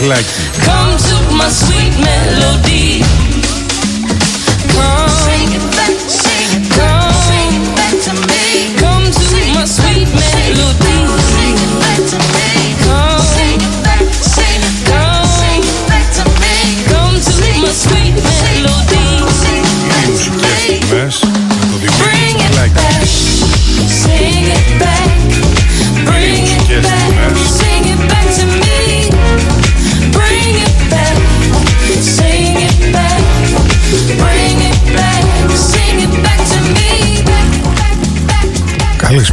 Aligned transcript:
τσιχλάκι. 0.00 0.42
Come 0.66 0.94
to 1.08 1.16
my 1.38 1.48
sweet 1.60 1.94
melody. 2.06 2.99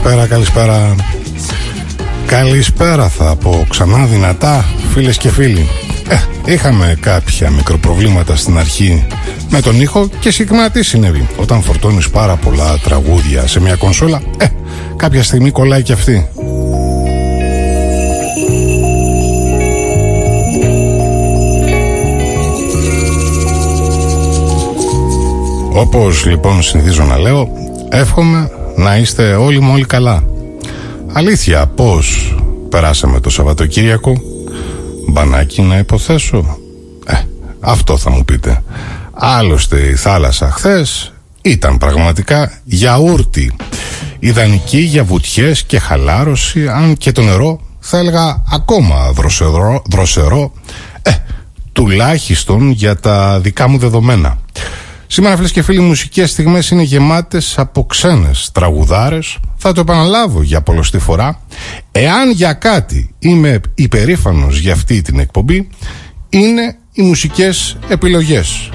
Καλησπέρα, 0.08 0.34
καλησπέρα. 0.34 0.94
Καλησπέρα 2.26 3.08
θα 3.08 3.36
πω 3.36 3.66
ξανά 3.68 4.06
δυνατά 4.06 4.64
φίλες 4.92 5.16
και 5.16 5.28
φίλοι. 5.28 5.68
Ε, 6.08 6.52
είχαμε 6.52 6.96
κάποια 7.00 7.50
μικροπροβλήματα 7.50 8.36
στην 8.36 8.58
αρχή 8.58 9.06
με 9.50 9.60
τον 9.60 9.80
ήχο 9.80 10.08
και 10.20 10.30
συχνά 10.30 10.70
τι 10.70 10.82
συνέβη. 10.82 11.26
Όταν 11.36 11.62
φορτώνεις 11.62 12.10
πάρα 12.10 12.36
πολλά 12.36 12.78
τραγούδια 12.82 13.46
σε 13.46 13.60
μια 13.60 13.74
κονσόλα, 13.74 14.22
ε, 14.36 14.46
κάποια 14.96 15.22
στιγμή 15.22 15.50
κολλάει 15.50 15.82
και 15.82 15.92
αυτή. 15.92 16.28
Όπως 25.72 26.24
λοιπόν 26.26 26.62
συνηθίζω 26.62 27.04
να 27.04 27.18
λέω, 27.18 27.48
εύχομαι 27.88 28.50
να 28.78 28.96
είστε 28.96 29.34
όλοι 29.34 29.60
μου 29.60 29.72
όλοι 29.72 29.84
καλά. 29.84 30.24
Αλήθεια, 31.12 31.66
πώς 31.66 32.36
περάσαμε 32.68 33.20
το 33.20 33.30
Σαββατοκύριακο, 33.30 34.20
μπανάκι 35.08 35.62
να 35.62 35.78
υποθέσω. 35.78 36.58
Ε, 37.06 37.14
αυτό 37.60 37.96
θα 37.96 38.10
μου 38.10 38.24
πείτε. 38.24 38.62
Άλλωστε 39.12 39.80
η 39.80 39.94
θάλασσα 39.94 40.50
χθες 40.50 41.12
ήταν 41.42 41.78
πραγματικά 41.78 42.52
γιαούρτι. 42.64 43.56
Ιδανική 44.18 44.78
για 44.78 45.04
βουτιές 45.04 45.62
και 45.62 45.78
χαλάρωση, 45.78 46.68
αν 46.68 46.96
και 46.96 47.12
το 47.12 47.22
νερό 47.22 47.60
θα 47.80 47.98
έλεγα 47.98 48.44
ακόμα 48.52 49.12
δροσερό, 49.12 49.82
δροσερό 49.90 50.52
ε, 51.02 51.10
τουλάχιστον 51.72 52.70
για 52.70 52.96
τα 52.96 53.40
δικά 53.40 53.68
μου 53.68 53.78
δεδομένα. 53.78 54.38
Σήμερα, 55.10 55.36
φίλες 55.36 55.52
και 55.52 55.62
φίλοι, 55.62 55.78
οι 55.78 55.82
μουσικές 55.82 56.30
στιγμές 56.30 56.70
είναι 56.70 56.82
γεμάτες 56.82 57.58
από 57.58 57.84
ξένες 57.84 58.50
τραγουδάρες. 58.52 59.38
Θα 59.56 59.72
το 59.72 59.80
επαναλάβω 59.80 60.42
για 60.42 60.62
πολλωστή 60.62 60.98
φορά. 60.98 61.40
Εάν 61.92 62.30
για 62.30 62.52
κάτι 62.52 63.14
είμαι 63.18 63.60
υπερήφανος 63.74 64.58
για 64.58 64.72
αυτή 64.72 65.02
την 65.02 65.18
εκπομπή, 65.18 65.68
είναι 66.28 66.76
οι 66.92 67.02
μουσικές 67.02 67.76
επιλογές. 67.88 68.70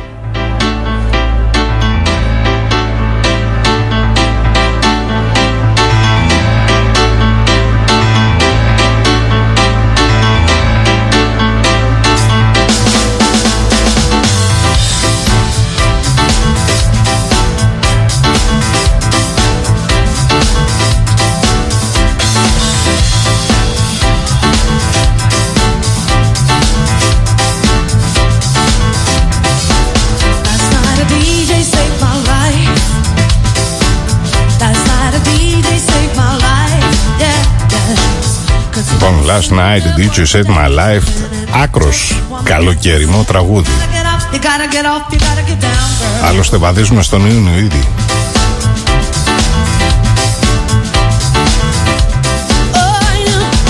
Λοιπόν, 39.03 39.25
Last 39.25 39.51
Night 39.51 39.81
the 39.83 40.01
DJ 40.01 40.19
Set 40.19 40.45
My 40.45 40.69
Life, 40.79 41.07
άκρος 41.63 42.15
καλοκαιρινό 42.43 43.23
τραγούδι. 43.27 43.69
you 43.69 43.75
gotta 43.75 43.87
get 43.95 44.05
off, 44.05 44.33
you 44.33 44.39
gotta 44.39 44.67
get 44.75 44.85
off, 44.85 45.13
you 45.13 45.19
gotta 45.19 45.43
get 45.49 45.61
down, 45.61 46.23
girl. 46.23 46.27
Άλλωστε 46.27 46.57
βαδίζουμε 46.57 47.01
στον 47.03 47.25
Ιούνιο 47.25 47.57
ήδη. 47.57 47.87
Oh, 52.73 52.79
you 53.25 53.35
know 53.39 53.61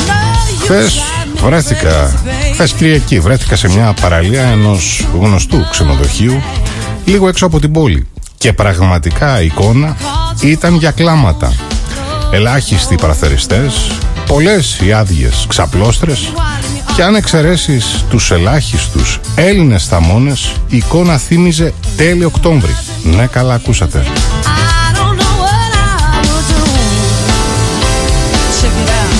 you 0.51 0.63
Χθες 0.63 0.93
drive 0.93 1.37
me 1.37 1.45
βρέθηκα, 1.45 2.11
crazy, 2.11 2.53
χθες 2.53 2.71
Κυριακή, 2.71 3.19
βρέθηκα 3.19 3.55
σε 3.55 3.69
μια 3.69 3.93
παραλία 4.01 4.43
ενός 4.43 5.07
γνωστού 5.19 5.67
ξενοδοχείου 5.71 6.41
λίγο 7.05 7.27
έξω 7.27 7.45
από 7.45 7.59
την 7.59 7.71
πόλη. 7.71 8.07
Και 8.37 8.53
πραγματικά 8.53 9.41
η 9.41 9.45
εικόνα 9.45 9.97
ήταν 10.41 10.75
για 10.75 10.91
κλάματα. 10.91 11.53
Ελάχιστοι 12.31 12.95
παραθεριστές, 12.95 13.91
πολλές 14.27 14.79
οι 14.79 14.93
άδειες 14.93 15.45
ξαπλώστρες 15.49 16.33
και 16.95 17.03
αν 17.03 17.15
εξαιρέσεις 17.15 18.05
τους 18.09 18.31
ελάχιστους 18.31 19.19
Έλληνες 19.35 19.85
θαμώνες, 19.85 20.55
η 20.67 20.77
εικόνα 20.77 21.17
θύμιζε 21.17 21.73
τέλη 21.97 22.23
Οκτώβρη. 22.23 22.75
Ναι, 23.03 23.27
καλά 23.27 23.53
ακούσατε. 23.53 24.03
I 24.03 24.97
don't 24.97 25.17
know 25.21 25.35
what 25.43 25.71
I 25.81 26.19
will 26.27 26.43
do. 26.51 26.61
Check 28.59 28.75
it 28.83 28.89
out. 28.99 29.13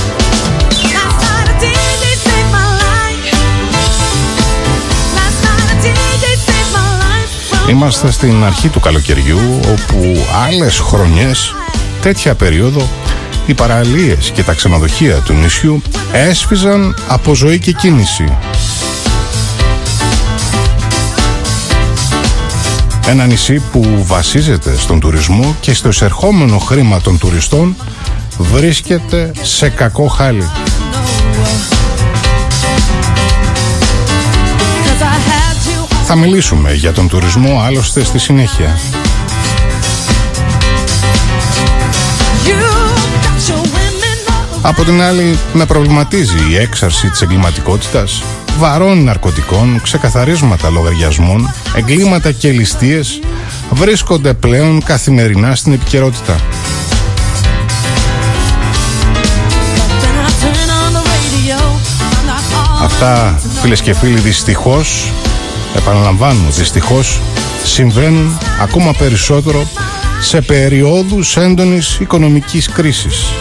Last 0.95 1.17
night 1.25 1.47
a 1.53 1.55
DJ 1.63 2.03
saved 2.25 2.49
my 2.57 2.67
life. 2.85 3.37
Last 5.17 5.39
night 5.45 5.67
a 5.73 5.77
DJ 5.85 6.25
saved 6.47 6.71
my 6.77 6.87
life 7.03 7.31
from 7.49 7.69
Είμαστε 7.69 8.11
στην 8.11 8.43
αρχή 8.43 8.69
του 8.69 8.79
καλοκαιριού 8.79 9.59
όπου 9.71 10.25
άλλες 10.47 10.79
χρονιές 10.79 11.53
τέτοια 12.01 12.35
περίοδο 12.35 12.87
οι 13.45 13.53
παραλίες 13.53 14.31
και 14.33 14.43
τα 14.43 14.53
ξενοδοχεία 14.53 15.15
του 15.15 15.33
νησιού 15.33 15.81
έσφιζαν 16.11 16.95
από 17.07 17.35
ζωή 17.35 17.59
και 17.59 17.71
κίνηση. 17.71 18.37
Ένα 23.07 23.25
νησί 23.25 23.61
που 23.71 24.03
βασίζεται 24.07 24.77
στον 24.77 24.99
τουρισμό 24.99 25.55
και 25.59 25.73
στο 25.73 25.89
εισερχόμενο 25.89 26.57
χρήμα 26.57 27.01
των 27.01 27.17
τουριστών 27.17 27.75
βρίσκεται 28.37 29.31
σε 29.41 29.69
κακό 29.69 30.07
χάλι. 30.07 30.49
Cause 34.85 35.01
I 35.01 35.17
had 35.29 35.57
you 35.67 35.87
Θα 36.05 36.15
μιλήσουμε 36.15 36.73
για 36.73 36.91
τον 36.91 37.07
τουρισμό 37.07 37.61
άλλωστε 37.65 38.03
στη 38.03 38.19
συνέχεια. 38.19 38.79
Από 44.65 44.83
την 44.83 45.01
άλλη, 45.01 45.37
με 45.53 45.65
προβληματίζει 45.65 46.37
η 46.51 46.57
έξαρση 46.57 47.09
της 47.09 47.21
εγκληματικότητας, 47.21 48.23
βαρών 48.57 49.03
ναρκωτικών, 49.03 49.81
ξεκαθαρίσματα 49.81 50.69
λογαριασμών, 50.69 51.53
εγκλήματα 51.75 52.31
και 52.31 52.51
ληστείες 52.51 53.19
βρίσκονται 53.69 54.33
πλέον 54.33 54.83
καθημερινά 54.83 55.55
στην 55.55 55.73
επικαιρότητα. 55.73 56.35
Then 60.01 60.17
I 60.25 60.31
turn 60.41 60.69
on 60.81 60.93
the 60.93 61.03
radio. 61.13 61.57
I'm 61.57 62.27
not 62.27 62.43
all 62.55 62.83
Αυτά, 62.83 63.39
φίλες 63.61 63.81
και 63.81 63.93
φίλοι, 63.93 64.19
δυστυχώς, 64.19 65.11
επαναλαμβάνω, 65.75 66.49
δυστυχώς, 66.49 67.19
συμβαίνουν 67.63 68.37
ακόμα 68.61 68.93
περισσότερο 68.93 69.67
σε 70.19 70.41
περιόδους 70.41 71.37
έντονης 71.37 71.97
οικονομικής 71.99 72.69
κρίσης. 72.69 73.31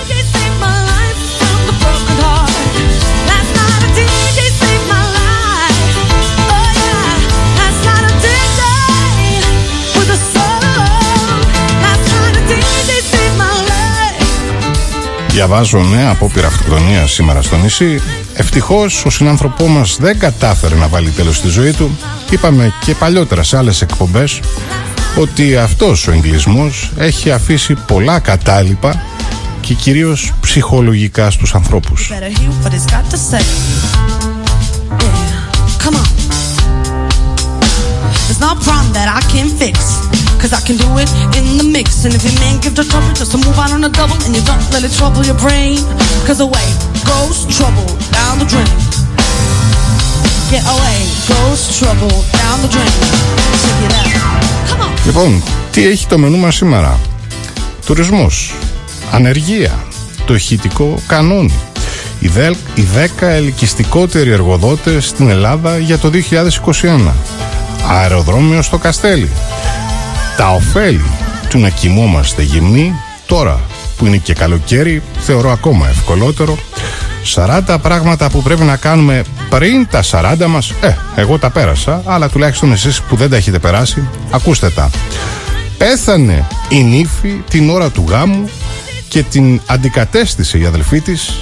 Διαβάζουμε 15.32 15.96
ναι, 15.96 16.08
απόπειρα 16.08 16.46
αυτοκτονία 16.46 17.06
σήμερα 17.06 17.42
στο 17.42 17.56
νησί. 17.56 18.00
Ευτυχώς 18.34 19.04
ο 19.04 19.10
συνάνθρωπός 19.10 19.68
μας 19.68 19.96
δεν 20.00 20.18
κατάφερε 20.18 20.74
να 20.74 20.88
βάλει 20.88 21.10
τέλος 21.10 21.36
στη 21.36 21.48
ζωή 21.48 21.72
του. 21.72 21.98
Είπαμε 22.30 22.72
και 22.84 22.94
παλιότερα 22.94 23.42
σε 23.42 23.56
άλλες 23.56 23.82
εκπομπές 23.82 24.40
ότι 25.18 25.56
αυτός 25.56 26.06
ο 26.06 26.12
εγκλισμός 26.12 26.92
έχει 26.96 27.30
αφήσει 27.30 27.74
πολλά 27.86 28.18
κατάλοιπα 28.18 29.02
και 29.60 29.74
κυρίως 29.74 30.32
ψυχολογικά 30.40 31.30
στους 31.30 31.54
ανθρώπους. 31.54 32.10
Cause 40.42 40.52
I 40.52 40.62
can 40.68 40.76
do 40.76 40.90
it 41.02 41.10
in 41.38 41.44
the 41.60 41.68
mix. 41.76 42.04
And 42.04 42.12
if 42.18 42.22
your 42.26 42.36
man 42.44 42.58
gives 42.64 42.74
the 42.80 42.86
trouble, 42.92 43.10
just 43.20 43.30
to 43.34 43.38
move 43.46 43.56
out 43.62 43.70
on 43.76 43.80
a 43.84 43.92
double 44.00 44.18
and 44.26 44.32
you 44.36 44.42
don't 44.50 44.64
let 44.74 44.82
it 44.82 44.92
trouble 45.00 45.22
your 45.30 45.38
brain. 45.46 45.78
Cause 46.26 46.40
away 46.48 46.68
goes 47.12 47.38
trouble 47.56 47.86
down 48.18 48.34
the 48.42 48.48
drain. 48.52 48.72
Get 50.52 50.64
away 50.74 50.98
goes 51.30 51.60
trouble 51.78 52.14
down 52.42 52.56
the 52.64 52.70
drain. 52.74 52.94
Check 53.62 53.78
it 53.86 53.92
out. 54.00 54.10
Come 54.68 54.80
on. 54.82 55.06
Λοιπόν, 55.06 55.42
τι 55.72 55.86
έχει 55.86 56.06
το 56.06 56.18
μενού 56.18 56.38
μας 56.38 56.54
σήμερα. 56.54 56.98
Τουρισμός, 57.86 58.54
ανεργία, 59.12 59.84
το 60.26 60.34
ηχητικό 60.34 60.98
κανόνι. 61.06 61.54
Οι, 62.20 62.28
δε, 62.28 62.50
οι 62.74 62.86
10 62.94 63.06
ελκυστικότεροι 63.20 64.30
εργοδότες 64.30 65.06
στην 65.06 65.30
Ελλάδα 65.30 65.78
για 65.78 65.98
το 65.98 66.10
2021. 66.10 67.12
Αεροδρόμιο 67.88 68.62
στο 68.62 68.78
Καστέλι. 68.78 69.30
Τα 70.42 70.50
ωφέλη 70.50 71.10
του 71.48 71.58
να 71.58 71.68
κοιμόμαστε 71.68 72.42
γυμνοί 72.42 72.94
τώρα 73.26 73.60
που 73.96 74.06
είναι 74.06 74.16
και 74.16 74.32
καλοκαίρι 74.32 75.02
θεωρώ 75.18 75.50
ακόμα 75.50 75.88
ευκολότερο. 75.88 76.58
40 77.34 77.76
πράγματα 77.82 78.30
που 78.30 78.42
πρέπει 78.42 78.62
να 78.62 78.76
κάνουμε 78.76 79.22
πριν 79.48 79.86
τα 79.90 80.02
40 80.10 80.46
μας. 80.46 80.70
Ε, 80.80 80.94
εγώ 81.16 81.38
τα 81.38 81.50
πέρασα 81.50 82.02
Αλλά 82.06 82.28
τουλάχιστον 82.28 82.72
εσείς 82.72 83.00
που 83.00 83.16
δεν 83.16 83.30
τα 83.30 83.36
έχετε 83.36 83.58
περάσει 83.58 84.08
Ακούστε 84.30 84.70
τα. 84.70 84.90
Πέθανε 85.78 86.46
η 86.68 86.82
νύφη 86.82 87.42
την 87.50 87.70
ώρα 87.70 87.90
του 87.90 88.04
γάμου 88.08 88.50
Και 89.08 89.22
την 89.22 89.60
αντικατέστησε 89.66 90.58
η 90.58 90.64
αδελφή 90.64 91.00
της. 91.00 91.38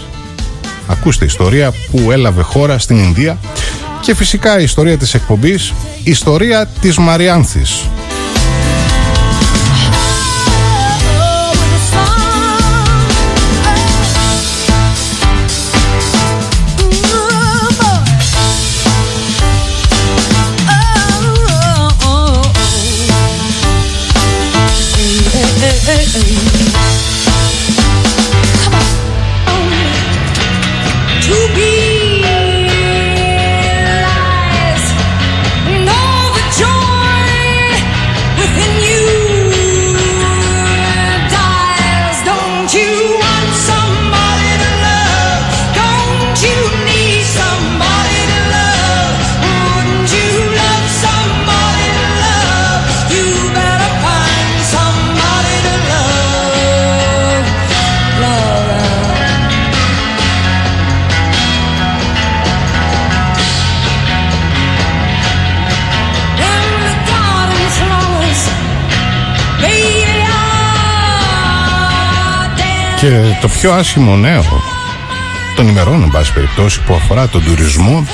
Ακούστε 0.86 1.24
ιστορία 1.24 1.72
που 1.90 2.10
έλαβε 2.10 2.42
χώρα 2.42 2.78
στην 2.78 2.96
Ινδία. 2.96 3.38
Και 4.00 4.14
φυσικά 4.14 4.60
η 4.60 4.62
ιστορία 4.62 4.98
της 4.98 5.14
εκπομπής 5.14 5.72
Ιστορία 6.04 6.66
της 6.66 6.98
Μαριάνθης 6.98 7.84
πιο 73.60 73.72
άσχημο 73.72 74.16
νέο 74.16 74.44
των 75.56 75.68
ημερών, 75.68 76.02
εν 76.02 76.08
πάση 76.08 76.32
περιπτώσει, 76.32 76.82
που 76.82 76.94
αφορά 76.94 77.28
τον 77.28 77.44
τουρισμό, 77.44 78.06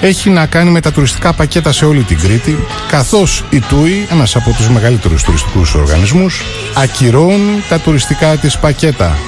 έχει 0.00 0.30
να 0.30 0.46
κάνει 0.46 0.70
με 0.70 0.80
τα 0.80 0.92
τουριστικά 0.92 1.32
πακέτα 1.32 1.72
σε 1.72 1.84
όλη 1.84 2.02
την 2.02 2.18
Κρήτη, 2.18 2.58
καθώς 2.88 3.44
η 3.50 3.60
ΤΟΥΗ, 3.60 4.06
ένας 4.10 4.36
από 4.36 4.52
τους 4.52 4.68
μεγαλύτερους 4.68 5.22
τουριστικούς 5.22 5.74
οργανισμούς, 5.74 6.42
ακυρώνει 6.74 7.62
τα 7.68 7.78
τουριστικά 7.78 8.36
της 8.36 8.58
πακέτα. 8.58 9.18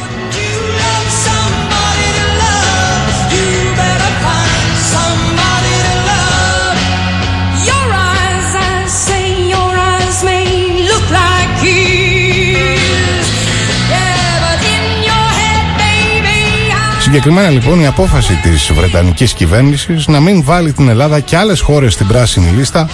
Συγκεκριμένα 17.07 17.49
λοιπόν 17.49 17.81
η 17.81 17.87
απόφαση 17.87 18.35
της 18.43 18.73
Βρετανικής 18.73 19.33
κυβέρνησης 19.33 20.07
να 20.07 20.21
μην 20.21 20.45
βάλει 20.45 20.73
την 20.73 20.89
Ελλάδα 20.89 21.21
και 21.21 21.37
άλλες 21.37 21.61
χώρες 21.61 21.93
στην 21.93 22.07
πράσινη 22.07 22.51
λίστα 22.51 22.89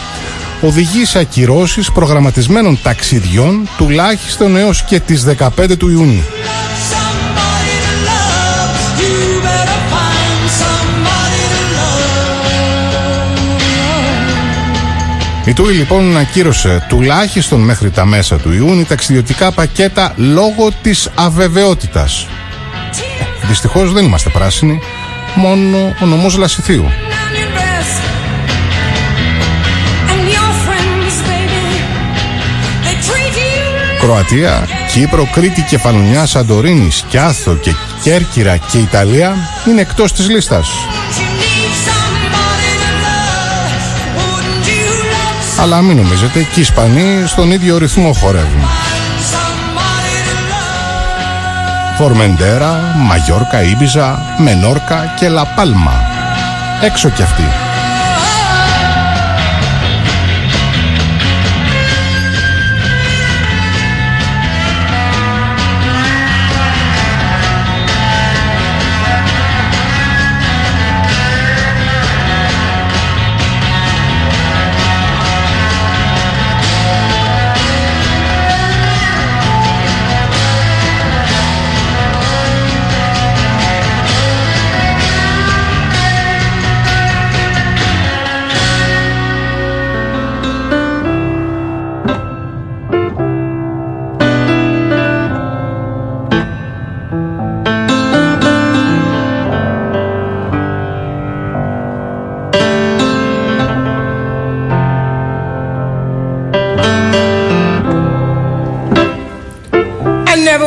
οδηγεί 0.60 1.04
σε 1.04 1.18
ακυρώσεις 1.18 1.92
προγραμματισμένων 1.92 2.78
ταξιδιών 2.82 3.68
τουλάχιστον 3.76 4.56
έως 4.56 4.82
και 4.82 5.00
τις 5.00 5.24
15 5.38 5.76
του 5.78 5.88
Ιούνιου. 5.88 6.22
Somebody 6.90 7.74
to 7.84 7.92
love. 8.08 8.76
You 9.00 9.16
better 9.48 9.80
find 9.94 10.44
somebody 10.62 11.42
to 11.54 11.62
love. 15.44 15.48
Η 15.48 15.52
ΤΟΥΗ 15.52 15.74
λοιπόν 15.74 16.16
ακύρωσε 16.16 16.86
τουλάχιστον 16.88 17.60
μέχρι 17.60 17.90
τα 17.90 18.04
μέσα 18.04 18.36
του 18.36 18.52
Ιούνιου 18.52 18.84
ταξιδιωτικά 18.84 19.52
πακέτα 19.52 20.14
λόγω 20.16 20.70
της 20.82 21.10
αβεβαιότητας. 21.14 22.26
Δυστυχώς 23.46 23.92
δεν 23.92 24.04
είμαστε 24.04 24.30
πράσινοι, 24.30 24.80
μόνο 25.34 25.94
ο 26.02 26.06
νομός 26.06 26.36
Λασιθίου. 26.36 26.84
down 26.84 27.34
your 27.40 27.50
dress. 27.56 27.88
And 30.12 30.22
your 30.36 30.50
friends, 30.64 31.14
baby, 31.30 31.64
they 32.84 32.94
treat 33.08 33.34
you 33.36 34.00
Κροατία, 34.00 34.68
Κύπρο, 34.92 35.28
Κρήτη, 35.32 35.62
Κεφαλονιά, 35.62 36.26
Σαντορίνη, 36.26 36.90
Σκιάθο 36.90 37.54
και 37.54 37.74
Κέρκυρα 38.02 38.56
και 38.56 38.78
Ιταλία 38.78 39.36
είναι 39.68 39.80
εκτός 39.80 40.12
της 40.12 40.28
λίστας. 40.28 40.68
you 40.68 41.22
need 41.42 41.72
somebody 41.88 42.70
to 42.82 42.90
love. 43.04 43.72
Wouldn't 44.16 44.66
you 44.66 44.90
love 45.12 45.62
Αλλά 45.62 45.82
μην 45.82 45.96
νομίζετε 45.96 46.38
και 46.42 46.58
οι 46.58 46.60
Ισπανοί 46.60 47.22
στον 47.26 47.50
ίδιο 47.50 47.78
ρυθμό 47.78 48.12
χορεύουν. 48.12 48.81
Φορμεντέρα, 51.96 52.94
Μαγιόρκα, 52.96 53.62
Ήμπιζα, 53.62 54.18
Μενόρκα 54.38 55.14
και 55.16 55.28
Λαπάλμα. 55.28 55.92
Έξω 56.82 57.10
κι 57.10 57.22
αυτοί. 57.22 57.61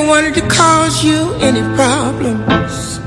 wanted 0.07 0.35
to 0.35 0.41
cause 0.47 1.03
you 1.03 1.33
any 1.39 1.61
problems. 1.75 2.99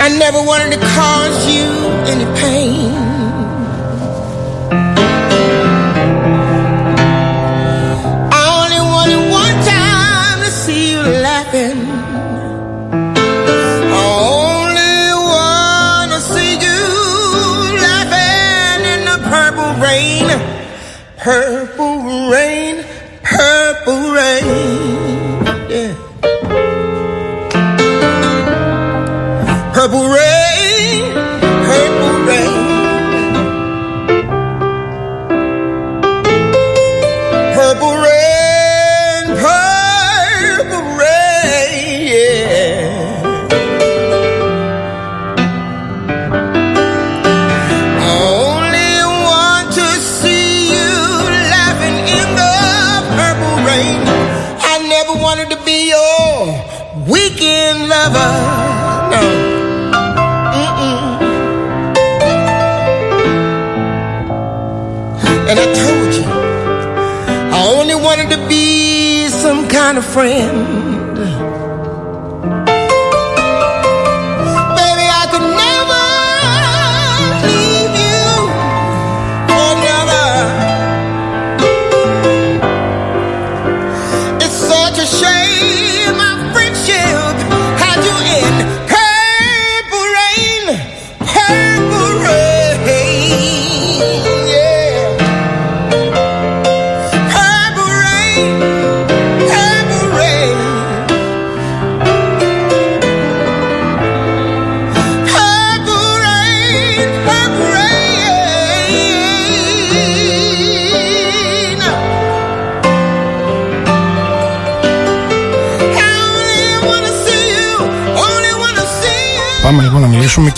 I 0.00 0.08
never 0.18 0.42
wanted 0.42 0.70
to 0.72 0.80
cause 0.96 1.38
you 1.54 1.68
any 2.12 2.24
pain. 2.40 2.92
I 8.32 8.42
only 8.56 8.82
wanted 8.94 9.22
one 9.30 9.58
time 9.76 10.40
to 10.44 10.50
see 10.50 10.92
you 10.92 11.02
laughing. 11.28 11.78
Only 13.92 15.12
wanna 15.34 16.20
see 16.20 16.52
you 16.64 16.80
laughing 17.86 18.80
in 18.94 19.00
the 19.10 19.18
purple 19.28 19.70
rain. 19.82 20.26
Kind 69.88 69.96
of 69.96 70.04
friend. 70.04 70.87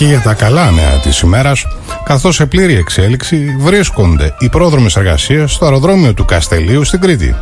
Και 0.00 0.06
για 0.06 0.20
τα 0.20 0.34
καλά 0.34 0.70
νέα 0.70 0.98
της 0.98 1.20
ημέρας 1.20 1.66
καθώς 2.04 2.34
σε 2.34 2.46
πλήρη 2.46 2.74
εξέλιξη 2.74 3.56
βρίσκονται 3.58 4.34
οι 4.38 4.48
πρόδρομες 4.48 4.96
εργασίες 4.96 5.52
στο 5.52 5.64
αεροδρόμιο 5.64 6.14
του 6.14 6.24
Καστελίου 6.24 6.84
στην 6.84 7.00
Κρήτη 7.00 7.34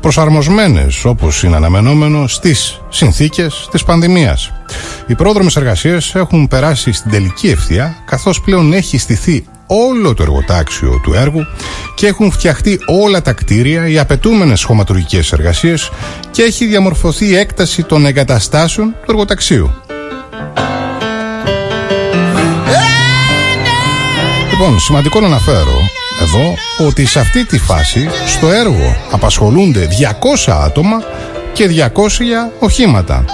προσαρμοσμένες 0.00 1.04
όπως 1.04 1.42
είναι 1.42 1.56
αναμενόμενο 1.56 2.26
στις 2.26 2.80
συνθήκες 2.88 3.68
της 3.70 3.84
πανδημίας. 3.84 4.52
Οι 5.06 5.14
πρόδρομες 5.14 5.56
εργασίες 5.56 6.14
έχουν 6.14 6.48
περάσει 6.48 6.92
στην 6.92 7.10
τελική 7.10 7.48
ευθεία 7.48 7.96
καθώς 8.06 8.40
πλέον 8.40 8.72
έχει 8.72 8.98
στηθεί 8.98 9.46
όλο 9.66 10.14
το 10.14 10.22
εργοτάξιο 10.22 11.00
του 11.02 11.12
έργου 11.12 11.46
και 11.94 12.06
έχουν 12.06 12.30
φτιαχτεί 12.30 12.78
όλα 12.86 13.22
τα 13.22 13.32
κτίρια, 13.32 13.88
οι 13.88 13.98
απαιτούμενες 13.98 14.62
χωματουργικές 14.62 15.32
εργασίες 15.32 15.90
και 16.30 16.42
έχει 16.42 16.66
διαμορφωθεί 16.66 17.26
η 17.26 17.36
έκταση 17.36 17.82
των 17.82 18.06
εγκαταστάσεων 18.06 18.90
του 18.90 19.10
εργοταξίου. 19.10 19.85
Λοιπόν, 24.58 24.80
σημαντικό 24.80 25.20
να 25.20 25.26
αναφέρω 25.26 25.90
εδώ 26.22 26.54
ότι 26.86 27.06
σε 27.06 27.20
αυτή 27.20 27.44
τη 27.44 27.58
φάση 27.58 28.08
στο 28.26 28.50
έργο 28.50 28.96
απασχολούνται 29.10 29.88
200 30.46 30.52
άτομα 30.64 31.02
και 31.52 31.68
200 31.68 31.90
οχήματα. 32.58 33.24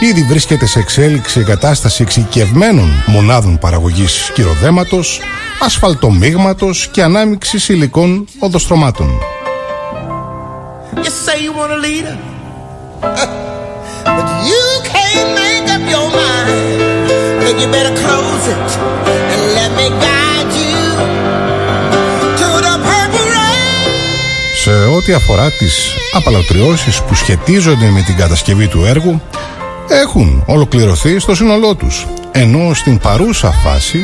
Ήδη 0.00 0.22
βρίσκεται 0.22 0.66
σε 0.66 0.78
εξέλιξη 0.78 1.40
εγκατάσταση 1.40 2.02
εξοικευμένων 2.02 3.04
μονάδων 3.06 3.58
παραγωγής 3.58 4.30
κυροδέματος, 4.34 5.20
ασφαλτομίγματος 5.60 6.88
και 6.92 7.02
ανάμιξης 7.02 7.68
υλικών 7.68 8.26
οδοστρωμάτων. 8.38 9.18
You 10.96 11.10
say 11.26 11.36
you 11.46 11.52
want 11.60 11.72
a 11.78 11.80
leader, 11.86 12.16
but 14.16 14.26
you 14.50 14.64
can't 14.92 15.30
make 15.42 15.66
up 15.76 15.84
your 15.94 16.08
mind. 16.20 16.52
Then 17.42 17.54
you 17.60 17.68
better 17.76 17.94
close 18.02 18.44
it 18.54 18.68
and 19.32 19.42
let 19.58 19.70
me 19.80 19.88
guide 20.04 20.33
ό,τι 24.70 25.12
αφορά 25.12 25.50
τις 25.50 25.94
απαλωτριώσεις 26.12 27.00
που 27.00 27.14
σχετίζονται 27.14 27.86
με 27.86 28.02
την 28.02 28.16
κατασκευή 28.16 28.68
του 28.68 28.84
έργου 28.84 29.22
έχουν 29.88 30.42
ολοκληρωθεί 30.46 31.18
στο 31.18 31.34
σύνολό 31.34 31.74
τους. 31.74 32.06
Ενώ 32.32 32.74
στην 32.74 32.98
παρούσα 32.98 33.50
φάση 33.50 33.98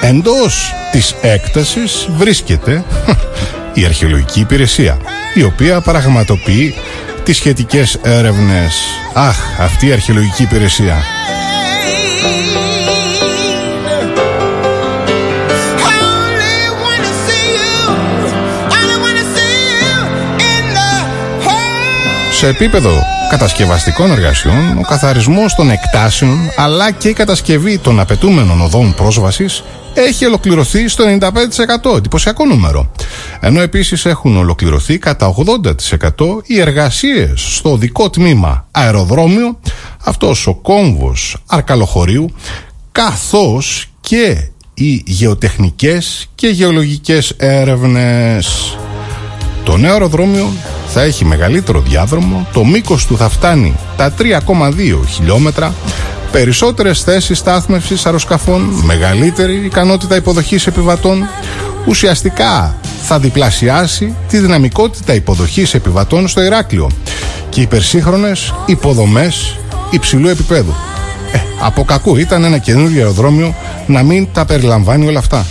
εντός 0.00 0.74
της 0.92 1.14
έκτασης 1.20 2.08
βρίσκεται 2.16 2.84
η 3.74 3.84
αρχαιολογική 3.84 4.40
υπηρεσία 4.40 4.98
η 5.34 5.42
οποία 5.42 5.80
πραγματοποιεί 5.80 6.74
τις 7.24 7.36
σχετικές 7.36 7.98
έρευνες. 8.02 8.74
Αχ, 9.14 9.36
αυτή 9.58 9.86
η 9.86 9.92
αρχαιολογική 9.92 10.42
υπηρεσία 10.42 10.96
Σε 22.38 22.46
επίπεδο 22.46 23.02
κατασκευαστικών 23.30 24.10
εργασιών, 24.10 24.78
ο 24.78 24.80
καθαρισμός 24.80 25.54
των 25.54 25.70
εκτάσεων 25.70 26.38
αλλά 26.56 26.90
και 26.90 27.08
η 27.08 27.12
κατασκευή 27.12 27.78
των 27.78 28.00
απαιτούμενων 28.00 28.60
οδών 28.60 28.94
πρόσβασης 28.94 29.64
έχει 29.94 30.26
ολοκληρωθεί 30.26 30.88
στο 30.88 31.04
95%, 31.84 31.96
εντυπωσιακό 31.96 32.44
νούμερο. 32.44 32.90
Ενώ 33.40 33.60
επίσης 33.60 34.04
έχουν 34.04 34.36
ολοκληρωθεί 34.36 34.98
κατά 34.98 35.34
80% 36.16 36.42
οι 36.46 36.60
εργασίες 36.60 37.54
στο 37.56 37.76
δικό 37.76 38.10
τμήμα 38.10 38.68
αεροδρόμιο, 38.70 39.58
αυτός 40.04 40.46
ο 40.46 40.54
κόμβος 40.54 41.36
αρκαλοχωρίου, 41.46 42.30
καθώς 42.92 43.86
και 44.00 44.48
οι 44.74 45.02
γεωτεχνικές 45.06 46.28
και 46.34 46.48
γεωλογικές 46.48 47.34
έρευνες. 47.36 48.76
Το 49.68 49.76
νέο 49.76 49.92
αεροδρόμιο 49.92 50.52
θα 50.86 51.02
έχει 51.02 51.24
μεγαλύτερο 51.24 51.80
διάδρομο, 51.80 52.46
το 52.52 52.64
μήκος 52.64 53.06
του 53.06 53.16
θα 53.16 53.28
φτάνει 53.28 53.74
τα 53.96 54.12
3,2 54.18 55.06
χιλιόμετρα, 55.08 55.74
περισσότερες 56.32 57.02
θέσεις 57.02 57.38
στάθμευσης 57.38 58.06
αεροσκαφών, 58.06 58.60
μεγαλύτερη 58.84 59.64
ικανότητα 59.64 60.16
υποδοχής 60.16 60.66
επιβατών, 60.66 61.28
ουσιαστικά 61.86 62.76
θα 63.02 63.18
διπλασιάσει 63.18 64.14
τη 64.28 64.38
δυναμικότητα 64.38 65.14
υποδοχής 65.14 65.74
επιβατών 65.74 66.28
στο 66.28 66.42
Ηράκλειο 66.42 66.90
και 67.48 67.60
υπερσύγχρονες 67.60 68.54
υποδομές 68.66 69.58
υψηλού 69.90 70.28
επίπεδου. 70.28 70.74
Ε, 71.32 71.38
από 71.60 71.84
κακού 71.84 72.16
ήταν 72.16 72.44
ένα 72.44 72.58
καινούργιο 72.58 73.00
αεροδρόμιο 73.00 73.54
να 73.86 74.02
μην 74.02 74.28
τα 74.32 74.44
περιλαμβάνει 74.44 75.06
όλα 75.06 75.18
αυτά. 75.18 75.46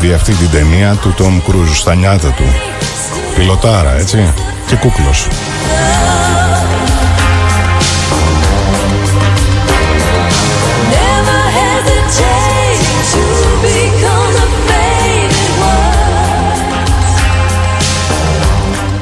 δει 0.00 0.12
αυτή 0.12 0.32
την 0.32 0.50
ταινία 0.50 0.94
του 0.94 1.14
Τόμ 1.16 1.40
Κρούζ 1.42 1.78
στα 1.78 1.94
νιάτα 1.94 2.28
του. 2.28 2.44
Πιλοτάρα 3.34 3.98
έτσι. 3.98 4.32
Και 4.66 4.76
κούκλος. 4.76 5.26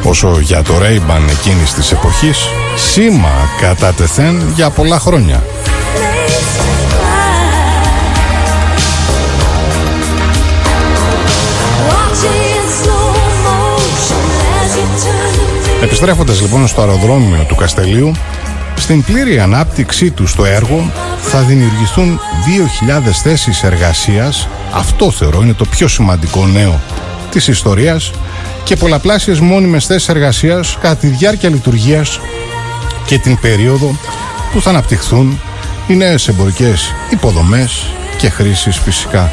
Όσο 0.03 0.39
για 0.41 0.63
το 0.63 0.75
Ray-Ban 0.75 1.31
εκείνης 1.31 1.75
της 1.75 1.93
εποχής, 1.93 2.39
σήμα 2.77 3.49
κατά 3.61 3.93
τεθέν 3.93 4.53
για 4.55 4.71
πολλά 4.71 4.99
χρόνια. 4.99 5.43
Turn 15.77 15.83
to 15.83 15.83
me. 15.83 15.85
Επιστρέφοντας 15.85 16.41
λοιπόν 16.41 16.67
στο 16.67 16.81
αεροδρόμιο 16.81 17.45
του 17.49 17.55
Καστελίου, 17.55 18.13
στην 18.77 19.03
πλήρη 19.03 19.39
ανάπτυξή 19.41 20.11
του 20.11 20.27
στο 20.27 20.45
έργο 20.45 20.93
θα 21.21 21.41
δημιουργηθούν 21.41 22.21
2.000 23.07 23.11
θέσεις 23.23 23.63
εργασίας, 23.63 24.49
αυτό 24.73 25.11
θεωρώ 25.11 25.43
είναι 25.43 25.55
το 25.55 25.65
πιο 25.65 25.89
σημαντικό 25.89 26.47
νέο 26.47 26.81
της 27.31 27.49
ιστορίας 27.49 28.11
και 28.65 28.77
πολλαπλάσιες 28.77 29.41
μόνιμες 29.41 29.87
θέσεις 29.87 30.09
εργασίας 30.09 30.79
κατά 30.81 30.97
τη 30.97 31.07
διάρκεια 31.07 31.49
λειτουργίας 31.49 32.21
και 33.07 33.19
την 33.19 33.39
περίοδο 33.41 33.97
που 34.53 34.61
θα 34.61 34.71
αναπτυχθούν 34.71 35.41
οι 35.87 35.95
νέες 35.95 36.29
εμπορικές 36.29 36.95
υποδομές 37.11 37.87
και 38.19 38.29
χρήσεις 38.29 38.79
φυσικά. 38.79 39.33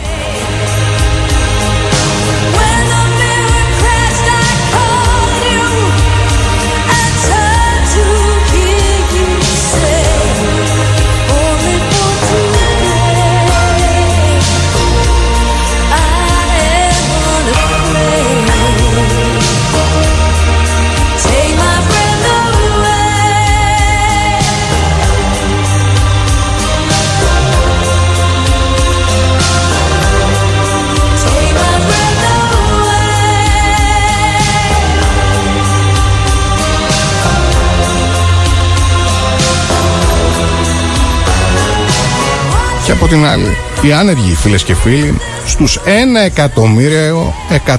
Την 43.13 43.25
άλλη, 43.25 43.57
οι 43.81 43.91
άνεργοι 43.91 44.35
φίλες 44.35 44.63
και 44.63 44.75
φίλοι 44.75 45.19
στους 45.45 45.79
1 45.85 45.89
εκατομμύριο 46.25 47.33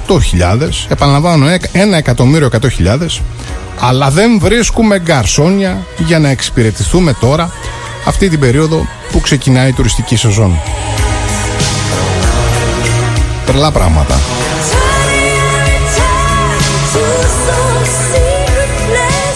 100 0.07 0.21
χιλιάδες, 0.21 0.87
επαναλαμβάνω 0.89 1.45
1 1.73 1.97
εκατομμύριο 1.97 2.49
100 2.61 2.69
χιλιάδες, 2.71 3.21
αλλά 3.79 4.09
δεν 4.09 4.39
βρίσκουμε 4.39 4.99
γκαρσόνια 4.99 5.85
για 5.97 6.19
να 6.19 6.29
εξυπηρετηθούμε 6.29 7.13
τώρα 7.13 7.51
αυτή 8.05 8.29
την 8.29 8.39
περίοδο 8.39 8.87
που 9.11 9.19
ξεκινάει 9.21 9.69
η 9.69 9.73
τουριστική 9.73 10.15
σεζόν. 10.15 10.59
Τρελά 13.45 13.71
πράγματα. 13.71 14.19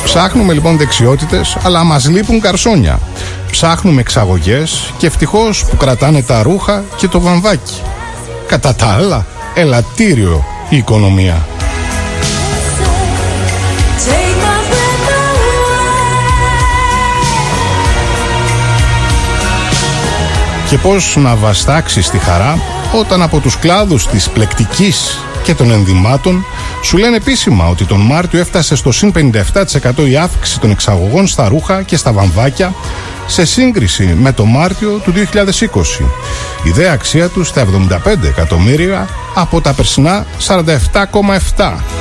Ψάχνουμε 0.04 0.54
λοιπόν 0.54 0.78
δεξιότητες, 0.78 1.58
αλλά 1.64 1.84
μας 1.84 2.10
λείπουν 2.10 2.40
καρσόνια. 2.40 3.00
Ψάχνουμε 3.52 4.02
εξαγωγές 4.02 4.94
και 4.98 5.08
ευτυχώς 5.08 5.66
που 5.66 5.78
κρατάνε 5.78 6.22
τα 6.22 6.42
ρούχα 6.42 6.84
και 6.98 7.08
το 7.08 7.20
βαμβάκι. 7.20 7.82
Κατά 8.48 8.76
τα 8.76 8.86
άλλα, 8.86 9.26
ελαττήριο 9.54 10.46
η 10.70 10.78
οικονομία. 10.78 11.48
Take 14.06 14.36
my 14.44 14.60
breath 14.72 15.10
away. 15.14 15.50
Και 20.70 20.78
πώς 20.78 21.16
να 21.16 21.36
βαστάξεις 21.36 22.10
τη 22.10 22.18
χαρά 22.18 22.60
όταν 23.00 23.22
από 23.22 23.40
τους 23.40 23.58
κλάδους 23.58 24.08
της 24.08 24.30
πλεκτικής 24.30 25.20
και 25.44 25.56
των 25.56 25.72
ενδυμάτων 25.72 26.46
σου 26.84 26.98
λένε 26.98 27.16
επίσημα 27.16 27.68
ότι 27.68 27.86
τον 27.86 28.00
Μάρτιο 28.00 28.40
έφτασε 28.40 28.76
στο 28.76 28.92
συν 28.92 29.12
57% 29.16 30.10
η 30.10 30.18
αύξηση 30.18 30.60
των 30.60 30.72
εξαγωγών 30.72 31.28
στα 31.28 31.48
ρούχα 31.48 31.82
και 31.82 31.98
στα 31.98 32.12
βαμβάκια 32.12 32.74
σε 33.30 33.46
σύγκριση 33.46 34.04
με 34.04 34.32
το 34.34 34.46
Μάρτιο 34.46 34.98
του 35.04 35.14
2020. 35.14 35.22
Η 36.64 36.72
δε 36.72 36.90
αξία 36.90 37.30
του 37.30 37.44
στα 37.44 37.66
75 37.66 38.24
εκατομμύρια 38.24 39.08
από 39.36 39.62
τα 39.62 39.74
περσινά 39.74 40.26
47,7. 40.48 41.99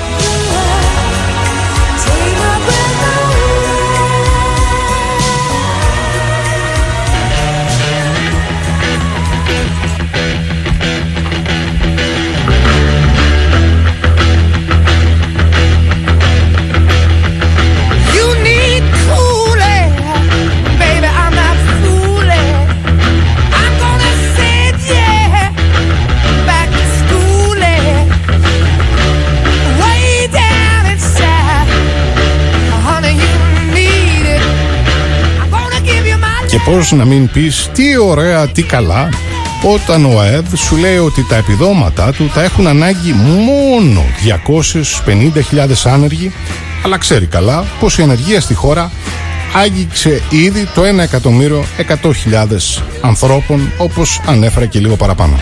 You 36.68 36.74
my 36.74 36.74
Και 36.74 36.74
πώς 36.74 36.92
να 36.92 37.04
μην 37.04 37.30
πεις 37.30 37.70
τι 37.74 37.96
ωραία, 37.96 38.48
τι 38.48 38.62
καλά 38.62 39.08
όταν 39.62 40.04
ο 40.04 40.20
ΑΕΔ 40.20 40.54
σου 40.54 40.76
λέει 40.76 40.96
ότι 40.96 41.26
τα 41.28 41.36
επιδόματα 41.36 42.12
του 42.12 42.30
τα 42.34 42.42
έχουν 42.42 42.66
ανάγκη 42.66 43.12
μόνο 43.12 44.04
250.000 45.54 45.68
άνεργοι 45.84 46.32
αλλά 46.84 46.98
ξέρει 46.98 47.26
καλά 47.26 47.64
πως 47.80 47.98
η 47.98 48.02
ανεργία 48.02 48.40
στη 48.40 48.54
χώρα 48.54 48.90
άγγιξε 49.54 50.22
ήδη 50.30 50.68
το 50.74 50.82
1 50.82 50.98
εκατομμύριο 50.98 51.64
100.000 52.02 52.82
ανθρώπων 53.00 53.72
όπως 53.78 54.20
ανέφερα 54.26 54.66
και 54.66 54.78
λίγο 54.78 54.96
παραπάνω. 54.96 55.38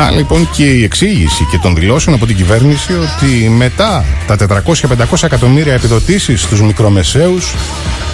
Να 0.00 0.10
λοιπόν 0.10 0.50
και 0.50 0.64
η 0.64 0.84
εξήγηση 0.84 1.44
και 1.50 1.58
των 1.58 1.74
δηλώσεων 1.74 2.16
από 2.16 2.26
την 2.26 2.36
κυβέρνηση 2.36 2.92
ότι 2.92 3.48
μετά 3.48 4.04
τα 4.26 4.36
400-500 4.66 5.22
εκατομμύρια 5.22 5.72
επιδοτήσεις 5.74 6.42
στους 6.42 6.62
μικρομεσαίους 6.62 7.54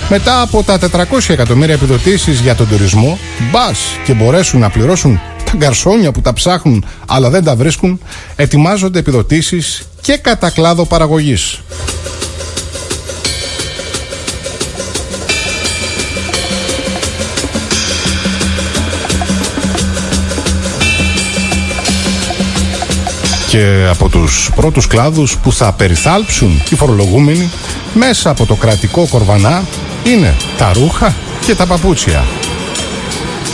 μετά 0.08 0.40
από 0.40 0.62
τα 0.62 0.78
400 0.78 0.88
εκατομμύρια 1.28 1.74
επιδοτήσεις 1.74 2.40
για 2.40 2.54
τον 2.54 2.68
τουρισμό 2.68 3.18
μπας 3.50 3.78
και 4.04 4.12
μπορέσουν 4.12 4.60
να 4.60 4.70
πληρώσουν 4.70 5.20
τα 5.44 5.52
γκαρσόνια 5.56 6.12
που 6.12 6.20
τα 6.20 6.32
ψάχνουν 6.32 6.84
αλλά 7.06 7.30
δεν 7.30 7.44
τα 7.44 7.56
βρίσκουν 7.56 8.00
ετοιμάζονται 8.36 8.98
επιδοτήσεις 8.98 9.88
και 10.00 10.16
κατά 10.16 10.50
κλάδο 10.50 10.84
παραγωγής. 10.84 11.60
Και 23.56 23.86
από 23.90 24.08
τους 24.08 24.50
πρώτους 24.54 24.86
κλάδους 24.86 25.36
που 25.38 25.52
θα 25.52 25.72
περιθάλψουν 25.72 26.62
οι 26.70 26.74
φορολογούμενοι 26.74 27.50
μέσα 27.94 28.30
από 28.30 28.46
το 28.46 28.54
κρατικό 28.54 29.06
κορβανά 29.10 29.64
είναι 30.04 30.34
τα 30.58 30.72
ρούχα 30.74 31.14
και 31.46 31.54
τα 31.54 31.66
παπούτσια. 31.66 32.24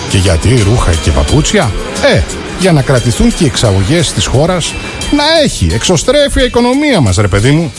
Και 0.09 0.19
γιατί 0.19 0.63
ρούχα 0.69 0.93
και 0.93 1.11
παπούτσια; 1.11 1.73
Ε, 2.15 2.21
για 2.61 2.73
να 2.73 2.83
κρατηθούν 2.83 3.35
και 3.35 3.45
οι 3.45 3.47
εξαγωγές 3.47 4.13
της 4.13 4.27
χώρας 4.27 4.75
να 5.17 5.25
έχει 5.45 5.67
εξωστρέφεια 5.73 6.43
η 6.43 6.47
οικονομία 6.47 7.01
μας 7.01 7.17
ρε 7.17 7.29
παιδί 7.29 7.51
μου. 7.51 7.73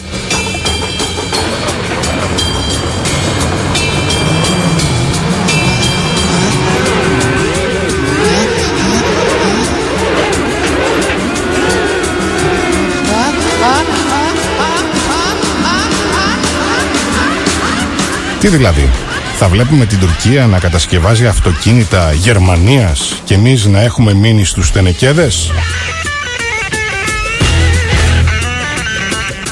Τι 18.43 18.49
δηλαδή, 18.49 18.89
Θα 19.37 19.47
βλέπουμε 19.47 19.85
την 19.85 19.99
Τουρκία 19.99 20.47
να 20.47 20.59
κατασκευάζει 20.59 21.27
αυτοκίνητα 21.27 22.13
Γερμανίας 22.13 23.21
και 23.25 23.33
εμείς 23.33 23.65
να 23.65 23.81
έχουμε 23.81 24.13
μείνει 24.13 24.45
στους 24.45 24.71
τενεκέδες; 24.71 25.51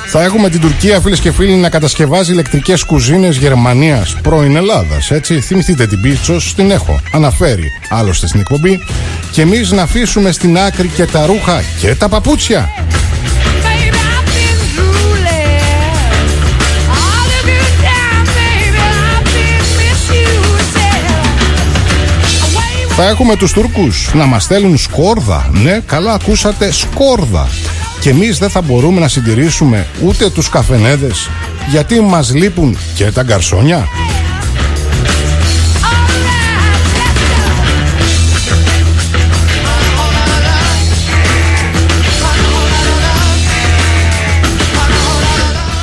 Θα 0.05 0.23
έχουμε 0.23 0.49
την 0.49 0.59
Τουρκία, 0.61 0.99
φίλες 0.99 1.19
και 1.19 1.31
φίλοι, 1.31 1.53
να 1.53 1.69
κατασκευάζει 1.69 2.31
ηλεκτρικές 2.31 2.83
κουζίνες 2.83 3.37
Γερμανίας 3.37 4.15
πρώην 4.21 4.55
Ελλάδας. 4.55 5.11
Έτσι, 5.11 5.39
θυμηθείτε 5.39 5.87
την 5.87 6.01
πίτσο, 6.01 6.37
την 6.55 6.71
έχω. 6.71 6.99
Αναφέρει 7.13 7.71
άλλωστε 7.89 8.27
στην 8.27 8.39
εκπομπή. 8.39 8.79
Και 9.31 9.41
εμείς 9.41 9.71
να 9.71 9.81
αφήσουμε 9.81 10.31
στην 10.31 10.57
άκρη 10.57 10.87
και 10.87 11.05
τα 11.05 11.25
ρούχα 11.25 11.61
και 11.79 11.95
τα 11.95 12.09
παπούτσια. 12.09 12.80
Θα 23.03 23.09
έχουμε 23.09 23.35
τους 23.35 23.51
Τούρκους 23.51 24.13
να 24.13 24.25
μας 24.25 24.43
στέλνουν 24.43 24.77
σκόρδα. 24.77 25.49
Ναι, 25.51 25.79
καλά 25.85 26.13
ακούσατε, 26.13 26.71
σκόρδα. 26.71 27.47
Και 27.99 28.09
εμείς 28.09 28.37
δεν 28.37 28.49
θα 28.49 28.61
μπορούμε 28.61 28.99
να 28.99 29.07
συντηρήσουμε 29.07 29.87
ούτε 30.03 30.29
τους 30.29 30.49
καφενέδες 30.49 31.29
γιατί 31.69 32.01
μας 32.01 32.33
λείπουν 32.33 32.77
και 32.95 33.11
τα 33.11 33.23
γκαρσόνια. 33.23 33.87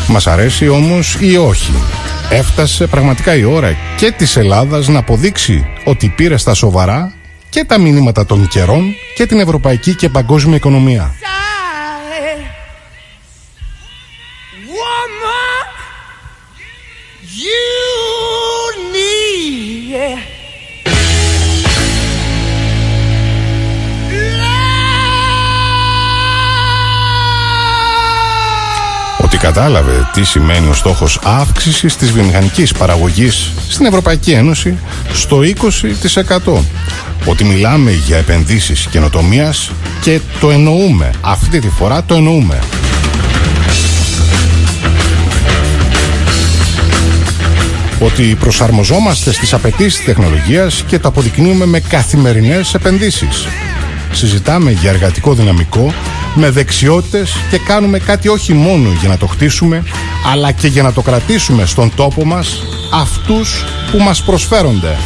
Μας 0.06 0.26
αρέσει 0.26 0.68
όμως 0.68 1.16
ή 1.20 1.36
όχι; 1.36 1.72
Έφτασε 2.30 2.86
πραγματικά 2.86 3.34
η 3.36 3.44
ώρα 3.44 3.76
και 3.96 4.10
της 4.10 4.36
Ελλάδας 4.36 4.88
να 4.88 4.98
αποδείξει 4.98 5.66
ότι 5.84 6.12
πήρε 6.16 6.36
στα 6.36 6.54
σοβαρά 6.54 7.12
και 7.48 7.64
τα 7.64 7.78
μηνύματα 7.78 8.26
των 8.26 8.48
καιρών 8.48 8.94
και 9.14 9.26
την 9.26 9.40
ευρωπαϊκή 9.40 9.94
και 9.94 10.08
παγκόσμια 10.08 10.56
οικονομία. 10.56 11.14
Τι 30.18 30.24
σημαίνει 30.24 30.68
ο 30.68 30.72
στόχος 30.72 31.20
αύξησης 31.22 31.96
της 31.96 32.12
βιομηχανικής 32.12 32.72
παραγωγής 32.72 33.52
στην 33.68 33.86
Ευρωπαϊκή 33.86 34.30
Ένωση 34.30 34.78
στο 35.12 35.40
20%. 36.44 36.62
Ότι 37.24 37.44
μιλάμε 37.44 37.90
για 37.90 38.16
επενδύσεις 38.16 38.86
καινοτομίας 38.90 39.70
και 40.00 40.20
το 40.40 40.50
εννοούμε. 40.50 41.10
Αυτή 41.20 41.58
τη 41.58 41.68
φορά 41.68 42.04
το 42.04 42.14
εννοούμε. 42.14 42.58
Ότι 48.00 48.36
προσαρμοζόμαστε 48.40 49.32
στις 49.32 49.52
απαιτήσεις 49.54 50.04
τεχνολογίας 50.04 50.84
και 50.86 50.98
το 50.98 51.08
αποδεικνύουμε 51.08 51.66
με 51.66 51.80
καθημερινές 51.80 52.74
επενδύσεις. 52.74 53.46
Συζητάμε 54.12 54.70
για 54.70 54.90
εργατικό 54.90 55.34
δυναμικό 55.34 55.94
με 56.34 56.50
δεξιότητες 56.50 57.36
και 57.50 57.58
κάνουμε 57.58 57.98
κάτι 57.98 58.28
όχι 58.28 58.52
μόνο 58.52 58.88
για 59.00 59.08
να 59.08 59.16
το 59.16 59.26
χτίσουμε, 59.26 59.82
αλλά 60.26 60.52
και 60.52 60.68
για 60.68 60.82
να 60.82 60.92
το 60.92 61.02
κρατήσουμε 61.02 61.66
στον 61.66 61.94
τόπο 61.94 62.24
μας 62.24 62.62
αυτούς 62.92 63.64
που 63.90 63.98
μας 63.98 64.22
προσφέρονται. 64.22 64.96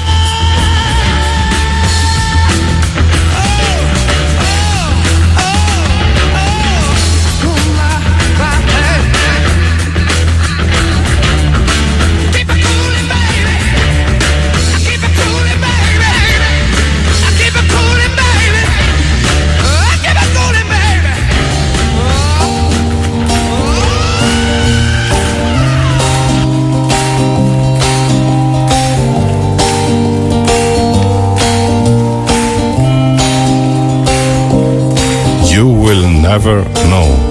ever 36.34 36.64
know. 36.88 37.21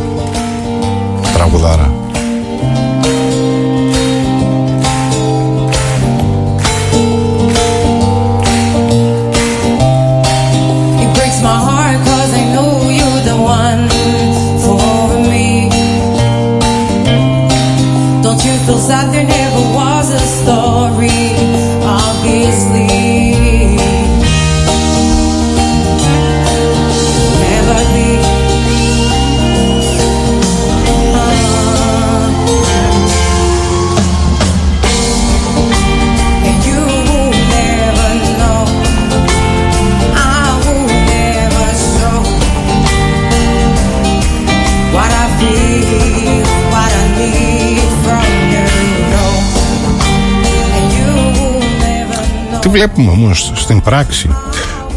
Βλέπουμε 52.82 53.12
όμως 53.12 53.52
στην 53.56 53.82
πράξη. 53.82 54.30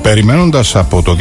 Περιμένοντας 0.03 0.77
από 0.77 1.03
το 1.03 1.17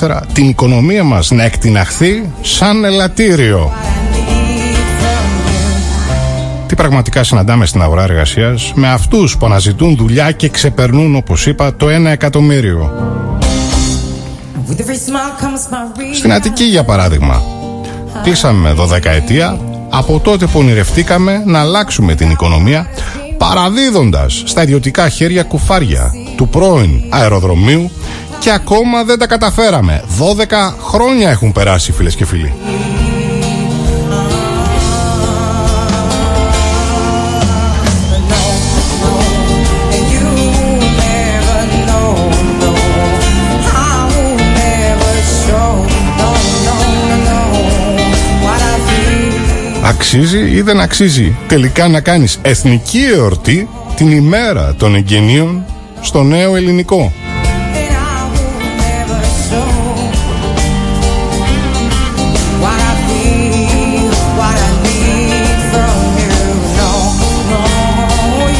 2014 0.00 0.20
την 0.32 0.48
οικονομία 0.48 1.04
μας 1.04 1.30
να 1.30 1.44
εκτιναχθεί 1.44 2.32
σαν 2.42 2.84
ελαττήριο. 2.84 3.72
I 3.72 4.30
need 4.34 4.74
from 4.74 5.38
you. 5.48 6.66
Τι 6.66 6.74
πραγματικά 6.74 7.24
συναντάμε 7.24 7.66
στην 7.66 7.82
αγορά 7.82 8.02
εργασίας; 8.02 8.72
Με 8.74 8.88
αυτούς 8.88 9.36
που 9.36 9.46
αναζητούν 9.46 9.96
δουλειά 9.96 10.32
και 10.32 10.48
ξεπερνούν, 10.48 11.14
όπως 11.16 11.46
είπα, 11.46 11.76
το 11.76 11.86
1 11.88 12.10
εκατομμύριο. 12.10 12.92
With 14.68 14.80
every 14.80 14.80
smile 14.80 15.42
comes 15.42 15.72
my 15.72 15.98
real. 15.98 16.14
Στην 16.14 16.32
Αττική, 16.32 16.64
για 16.64 16.84
παράδειγμα. 16.84 17.42
Κλείσαμε 18.22 18.74
12 18.78 19.04
ετία 19.04 19.58
από 19.90 20.20
τότε 20.20 20.46
που 20.46 20.58
ονειρευτήκαμε 20.58 21.42
να 21.46 21.60
αλλάξουμε 21.60 22.14
την 22.14 22.30
οικονομία 22.30 22.86
παραδίδοντας 23.54 24.42
στα 24.46 24.62
ιδιωτικά 24.62 25.08
χέρια 25.08 25.42
κουφάρια 25.42 26.14
του 26.36 26.48
πρώην 26.48 27.02
αεροδρομίου 27.08 27.90
και 28.38 28.52
ακόμα 28.52 29.04
δεν 29.04 29.18
τα 29.18 29.26
καταφέραμε. 29.26 30.04
12 30.18 30.74
χρόνια 30.80 31.30
έχουν 31.30 31.52
περάσει 31.52 31.92
φίλες 31.92 32.14
και 32.14 32.24
φίλοι. 32.24 32.52
Αξίζει 49.84 50.38
ή 50.38 50.60
δεν 50.62 50.80
αξίζει 50.80 51.36
τελικά 51.46 51.88
να 51.88 52.00
κάνεις 52.00 52.38
εθνική 52.42 53.00
εορτή 53.14 53.68
την 53.96 54.10
ημέρα 54.10 54.74
των 54.78 54.94
εγγενείων 54.94 55.64
στο 56.00 56.22
νέο 56.22 56.56
ελληνικό; 56.56 57.12
And 57.74 57.90
I 57.90 58.20
will 58.32 58.60
never 58.84 59.20
show 59.48 59.70
what 62.62 62.80
I 62.90 62.94
feel, 63.06 64.10
what 64.38 64.56
I 64.66 64.70
need 64.86 65.58
from 65.72 65.98
you. 66.20 66.36
No, 66.80 66.90
no, 67.50 67.60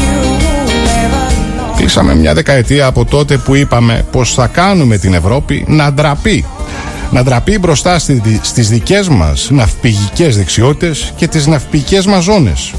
you 0.01 0.15
will 0.39 0.77
never 0.89 1.23
know. 1.57 1.77
Κλείσαμε 1.77 2.15
μια 2.15 2.33
δεκαετία 2.33 2.85
από 2.85 3.05
τότε 3.05 3.37
που 3.37 3.55
είπαμε 3.55 4.05
πως 4.11 4.33
θα 4.33 4.47
κάνουμε 4.47 4.97
την 4.97 5.13
Ευρώπη 5.13 5.65
να 5.67 5.93
ντραπεί. 5.93 6.45
Να 7.13 7.23
ντραπεί 7.23 7.57
μπροστά 7.59 7.99
στη- 7.99 8.39
στις 8.43 8.69
δικές 8.69 9.07
μας 9.07 9.47
ναυπηγικές 9.51 10.37
δεξιότητες 10.37 11.13
και 11.15 11.27
τις 11.27 11.47
ναυπηγικές 11.47 12.05
μας 12.05 12.23
ζώνες. 12.23 12.73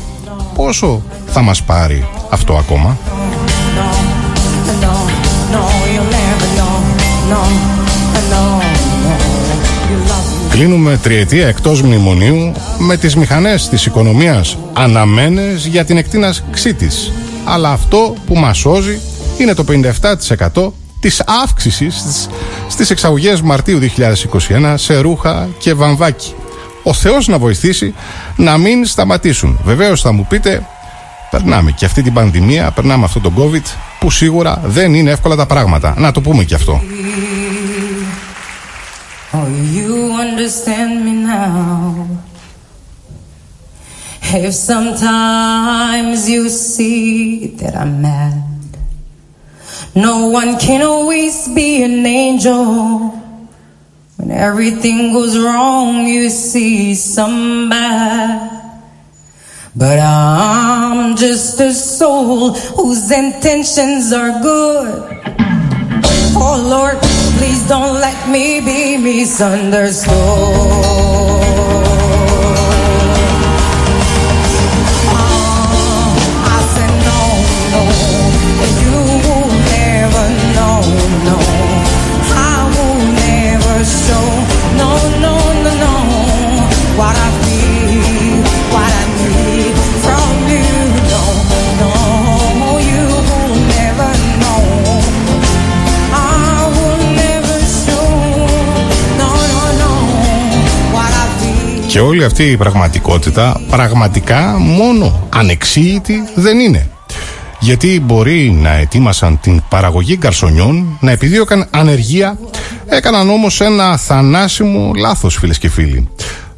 Πόσο 0.55 1.03
θα 1.27 1.43
μας 1.43 1.63
πάρει 1.63 2.09
αυτό 2.31 2.55
ακόμα; 2.55 2.97
No, 3.77 3.89
no, 4.85 4.93
no, 5.55 5.63
you'll 5.95 6.13
never 6.19 6.49
know. 6.59 6.75
No, 7.33 7.43
no, 8.33 8.43
no, 9.07 9.23
you 9.91 10.11
love 10.11 10.49
me. 10.49 10.51
Κλείνουμε 10.51 10.97
τριετία 11.03 11.47
εκτός 11.47 11.83
μνημονίου 11.83 12.53
με 12.79 12.97
τις 12.97 13.17
μηχανές 13.17 13.69
της 13.69 13.87
οικονομίας 13.87 14.57
αναμένες 14.73 15.67
για 15.67 15.85
την 15.85 15.97
εκτείναξή 15.97 16.75
της. 16.75 17.13
Αλλά 17.45 17.71
αυτό 17.71 18.15
που 18.27 18.35
μας 18.35 18.59
σώζει 18.59 18.99
είναι 19.39 19.55
το 19.55 19.65
57% 19.65 20.73
της 21.01 21.23
αύξησης 21.43 21.95
στις- 21.99 22.29
στις 22.75 22.91
εξαγωγές 22.91 23.41
Μαρτίου 23.41 23.79
2021 23.79 24.75
σε 24.75 24.99
ρούχα 24.99 25.49
και 25.59 25.75
βαμβάκι. 25.75 26.35
Ο 26.83 26.93
Θεός 26.93 27.29
να 27.29 27.39
βοηθήσει 27.39 27.95
να 28.37 28.59
μην 28.59 28.85
σταματήσουν. 28.85 29.59
Βεβαίως 29.65 30.01
θα 30.01 30.13
μου 30.13 30.27
πείτε, 30.29 30.67
περνάμε 31.31 31.71
και 31.71 31.85
αυτή 31.85 32.03
την 32.03 32.13
πανδημία, 32.13 32.71
περνάμε 32.71 33.05
αυτό 33.05 33.21
το 33.21 33.33
COVID 33.39 33.63
που 33.99 34.11
σίγουρα 34.11 34.61
δεν 34.65 34.95
είναι 34.95 35.11
εύκολα 35.11 35.37
τα 35.37 35.47
πράγματα. 35.47 35.95
Να 35.99 36.13
το 36.13 36.21
πούμε 36.21 36.45
και 36.45 36.55
αυτό. 36.55 36.83
Oh, 39.33 39.49
you 39.77 39.95
understand 40.27 40.93
me 41.05 41.15
now. 41.33 42.07
If 44.47 44.55
sometimes 44.73 46.29
you 46.29 46.49
see 46.49 47.55
that 47.61 47.75
I'm 47.83 48.03
mad, 48.03 48.44
no 49.95 50.27
one 50.27 50.59
can 50.59 50.83
always 50.83 51.49
be 51.55 51.83
an 51.83 52.05
angel. 52.05 53.11
When 54.17 54.31
everything 54.31 55.13
goes 55.13 55.39
wrong, 55.39 56.07
you 56.07 56.31
see 56.31 56.95
some 56.95 57.69
bad. 57.69 58.51
But 59.77 59.99
I'm 59.99 61.17
just 61.17 61.61
a 61.61 61.73
soul 61.73 62.55
whose 62.55 63.11
intentions 63.11 64.13
are 64.13 64.41
good. 64.41 65.21
Oh 66.37 66.67
Lord, 66.69 66.99
please 67.39 67.67
don't 67.69 67.95
let 67.95 68.29
me 68.29 68.61
be 68.61 68.97
misunderstood. 68.97 71.04
Και 101.95 102.01
όλη 102.01 102.25
αυτή 102.25 102.51
η 102.51 102.57
πραγματικότητα 102.57 103.61
πραγματικά 103.71 104.57
μόνο 104.59 105.29
ανεξήγητη 105.35 106.23
δεν 106.35 106.59
είναι. 106.59 106.89
Γιατί 107.61 108.01
μπορεί 108.01 108.51
να 108.51 108.73
ετοίμασαν 108.73 109.41
την 109.41 109.63
παραγωγή 109.69 110.17
γκαρσονιών, 110.17 110.99
να 111.01 111.11
επιδίωκαν 111.11 111.67
ανεργία, 111.71 112.39
έκαναν 112.87 113.31
όμως 113.31 113.61
ένα 113.61 113.97
θανάσιμο 113.97 114.93
λάθος 114.97 115.37
φίλες 115.37 115.59
και 115.59 115.69
φίλοι. 115.69 116.09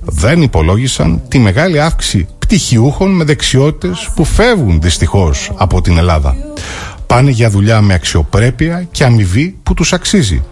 Δεν 0.00 0.42
υπολόγισαν 0.42 1.22
τη 1.28 1.38
μεγάλη 1.38 1.80
αύξηση 1.80 2.26
πτυχιούχων 2.38 3.10
με 3.10 3.24
δεξιότητες 3.24 4.10
που 4.14 4.24
φεύγουν 4.24 4.80
δυστυχώς 4.80 5.52
από 5.56 5.80
την 5.80 5.98
Ελλάδα. 5.98 6.36
Πάνε 7.06 7.30
για 7.30 7.50
δουλειά 7.50 7.80
με 7.80 7.94
αξιοπρέπεια 7.94 8.88
και 8.90 9.04
αμοιβή 9.04 9.56
που 9.62 9.74
τους 9.74 9.92
αξίζει. 9.92 10.42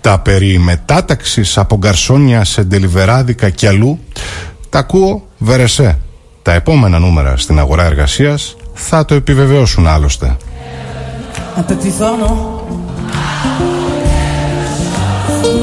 Τα 0.00 0.18
περί 0.18 0.58
μετάταξης 0.58 1.58
από 1.58 1.76
γκαρσόνια 1.76 2.44
σε 2.44 2.62
ντελιβεράδικα 2.62 3.50
και 3.50 3.68
αλλού 3.68 3.98
τα 4.68 4.78
ακούω 4.78 5.22
βερεσέ. 5.38 5.98
Τα 6.42 6.52
επόμενα 6.52 6.98
νούμερα 6.98 7.36
στην 7.36 7.58
αγορά 7.58 7.84
εργασίας 7.84 8.56
θα 8.74 9.04
το 9.04 9.14
επιβεβαιώσουν 9.14 9.86
άλλωστε. 9.86 10.36
Un 11.58 11.64
peu 11.64 11.76
plus 11.82 11.94
fort, 11.98 12.16
non 12.22 12.36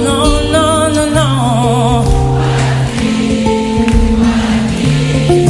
Non, 0.06 0.32
non, 0.56 0.94
non, 0.96 1.10
non. 1.20 2.04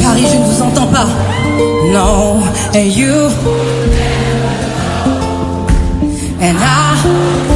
Paris, 0.02 0.26
je 0.32 0.36
ne 0.38 0.44
vous 0.48 0.62
entends 0.62 0.90
pas. 0.96 1.08
Non, 1.96 2.42
and 2.78 2.88
you. 2.98 3.16
And 6.40 6.56
I. 6.58 7.55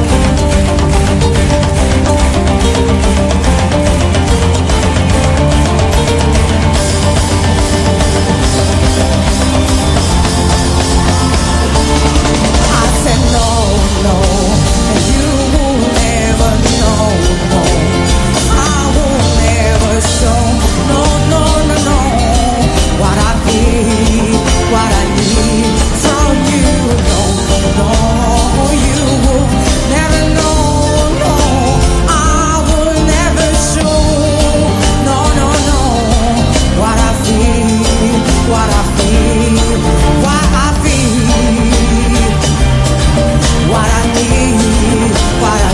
why 45.41 45.70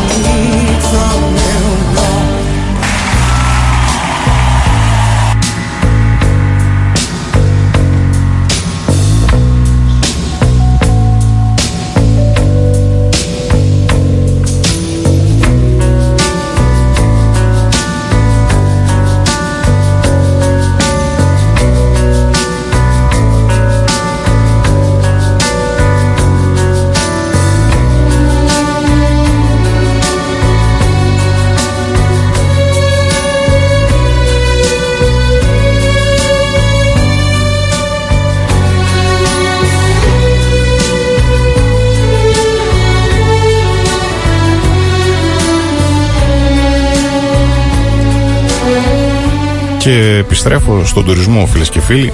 επιστρέφω 50.54 50.86
στον 50.86 51.06
τουρισμό, 51.06 51.46
φίλες 51.46 51.70
και 51.70 51.80
φίλοι, 51.80 52.14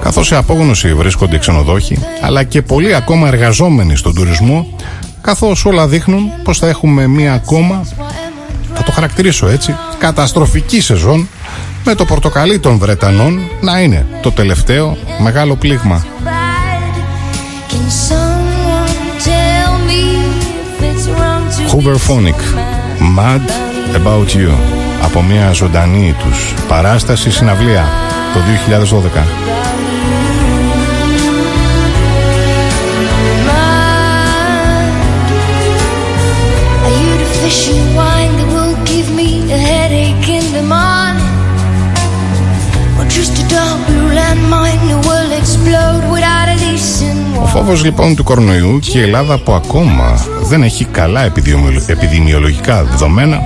καθώς 0.00 0.26
σε 0.26 0.36
απόγνωση 0.36 0.94
βρίσκονται 0.94 1.36
οι 1.36 1.38
ξενοδόχοι, 1.38 1.98
αλλά 2.20 2.42
και 2.44 2.62
πολλοί 2.62 2.94
ακόμα 2.94 3.28
εργαζόμενοι 3.28 3.96
στον 3.96 4.14
τουρισμό, 4.14 4.66
καθώς 5.20 5.64
όλα 5.64 5.86
δείχνουν 5.86 6.30
πως 6.42 6.58
θα 6.58 6.68
έχουμε 6.68 7.06
μία 7.06 7.32
ακόμα, 7.32 7.86
θα 8.74 8.82
το 8.82 8.92
χαρακτηρίσω 8.92 9.46
έτσι, 9.48 9.76
καταστροφική 9.98 10.80
σεζόν, 10.80 11.28
με 11.84 11.94
το 11.94 12.04
πορτοκαλί 12.04 12.58
των 12.58 12.78
Βρετανών 12.78 13.40
να 13.60 13.80
είναι 13.80 14.06
το 14.22 14.32
τελευταίο 14.32 14.96
μεγάλο 15.18 15.56
πλήγμα. 15.56 16.06
Can 17.70 17.88
someone 18.10 18.94
tell 19.28 19.72
me 19.88 20.02
if 20.70 20.82
it's 20.88 21.06
wrong 21.16 21.44
to 21.56 21.62
Hooverphonic, 21.72 22.40
Mad 23.16 23.44
About 23.98 24.30
You. 24.34 24.78
από 25.02 25.22
μια 25.22 25.52
ζωντανή 25.52 26.14
τους 26.18 26.54
Παράσταση 26.68 27.30
στην 27.30 27.48
το 28.34 28.40
2012. 29.10 29.48
Ο 47.42 47.46
φόβος 47.46 47.84
λοιπόν 47.84 48.16
του 48.16 48.24
κορονοϊού 48.24 48.78
και 48.78 48.98
η 48.98 49.02
Ελλάδα 49.02 49.38
που 49.38 49.52
ακόμα 49.52 50.26
δεν 50.42 50.62
έχει 50.62 50.84
καλά 50.84 51.24
επιδημιολογικά 51.86 52.84
δεδομένα 52.84 53.40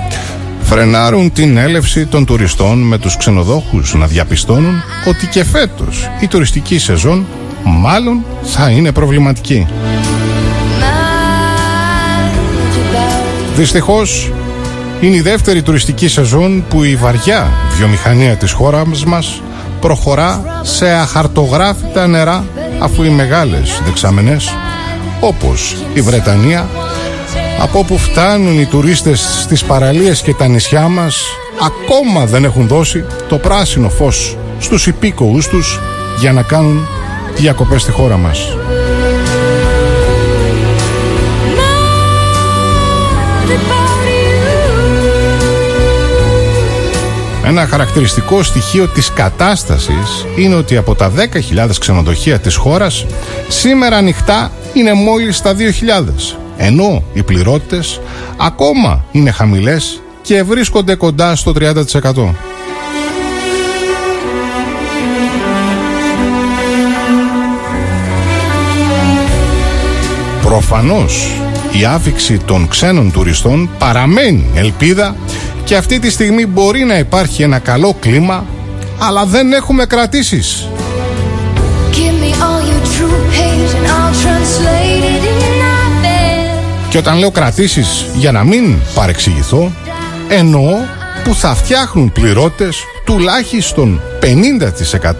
φρενάρουν 0.74 1.32
την 1.32 1.56
έλευση 1.56 2.06
των 2.06 2.24
τουριστών 2.24 2.78
με 2.78 2.98
τους 2.98 3.16
ξενοδόχους 3.16 3.94
να 3.94 4.06
διαπιστώνουν 4.06 4.82
ότι 5.06 5.26
και 5.26 5.44
φέτος 5.44 6.10
η 6.20 6.26
τουριστική 6.26 6.78
σεζόν 6.78 7.26
μάλλον 7.64 8.24
θα 8.42 8.70
είναι 8.70 8.92
προβληματική. 8.92 9.66
Δυστυχώς 13.56 14.32
είναι 15.00 15.16
η 15.16 15.20
δεύτερη 15.20 15.62
τουριστική 15.62 16.08
σεζόν 16.08 16.64
που 16.68 16.82
η 16.84 16.96
βαριά 16.96 17.50
βιομηχανία 17.76 18.36
της 18.36 18.52
χώρας 18.52 19.04
μας 19.04 19.42
προχωρά 19.80 20.60
σε 20.62 20.88
αχαρτογράφητα 20.88 22.06
νερά 22.06 22.44
αφού 22.78 23.02
οι 23.02 23.08
μεγάλες 23.10 23.80
δεξαμενές 23.84 24.54
όπως 25.20 25.76
η 25.94 26.00
Βρετανία 26.00 26.68
από 27.62 27.78
όπου 27.78 27.98
φτάνουν 27.98 28.60
οι 28.60 28.66
τουρίστες 28.66 29.38
στις 29.42 29.64
παραλίες 29.64 30.22
και 30.22 30.34
τα 30.34 30.46
νησιά 30.46 30.88
μας 30.88 31.24
ακόμα 31.66 32.26
δεν 32.26 32.44
έχουν 32.44 32.66
δώσει 32.66 33.04
το 33.28 33.38
πράσινο 33.38 33.88
φως 33.88 34.36
στους 34.58 34.86
υπήκοους 34.86 35.48
τους 35.48 35.80
για 36.18 36.32
να 36.32 36.42
κάνουν 36.42 36.86
διακοπές 37.36 37.82
στη 37.82 37.90
χώρα 37.90 38.16
μας. 38.16 38.56
Ένα 47.46 47.66
χαρακτηριστικό 47.66 48.42
στοιχείο 48.42 48.88
της 48.88 49.12
κατάστασης 49.12 50.26
είναι 50.36 50.54
ότι 50.54 50.76
από 50.76 50.94
τα 50.94 51.12
10.000 51.16 51.70
ξενοδοχεία 51.80 52.38
της 52.38 52.56
χώρας 52.56 53.06
σήμερα 53.48 53.96
ανοιχτά 53.96 54.50
είναι 54.74 54.92
μόλις 54.92 55.42
τα 55.42 55.54
2.000 55.54 56.41
ενώ 56.64 57.02
οι 57.12 57.22
πληρότητες 57.22 58.00
ακόμα 58.36 59.04
είναι 59.12 59.30
χαμηλές 59.30 60.02
και 60.22 60.42
βρίσκονται 60.42 60.94
κοντά 60.94 61.36
στο 61.36 61.52
30%. 61.58 62.34
Προφανώς 70.42 71.30
η 71.80 71.84
άφηξη 71.84 72.38
των 72.38 72.68
ξένων 72.68 73.12
τουριστών 73.12 73.70
παραμένει 73.78 74.44
ελπίδα 74.54 75.16
και 75.64 75.76
αυτή 75.76 75.98
τη 75.98 76.10
στιγμή 76.10 76.46
μπορεί 76.46 76.84
να 76.84 76.98
υπάρχει 76.98 77.42
ένα 77.42 77.58
καλό 77.58 77.96
κλίμα 78.00 78.44
αλλά 78.98 79.24
δεν 79.24 79.52
έχουμε 79.52 79.86
κρατήσεις. 79.86 80.68
Give 81.92 82.16
me 82.24 82.32
all 82.46 82.62
your 82.70 82.82
true 82.94 83.20
hate 83.38 83.72
and 83.78 83.86
I'll 83.96 84.14
translate 84.24 84.81
Και 86.92 86.98
όταν 86.98 87.18
λέω 87.18 87.30
κρατήσεις 87.30 88.06
για 88.14 88.32
να 88.32 88.44
μην 88.44 88.76
παρεξηγηθώ 88.94 89.72
εννοώ 90.28 90.76
που 91.24 91.34
θα 91.34 91.54
φτιάχνουν 91.54 92.12
πληρώτες 92.12 92.82
τουλάχιστον 93.04 94.00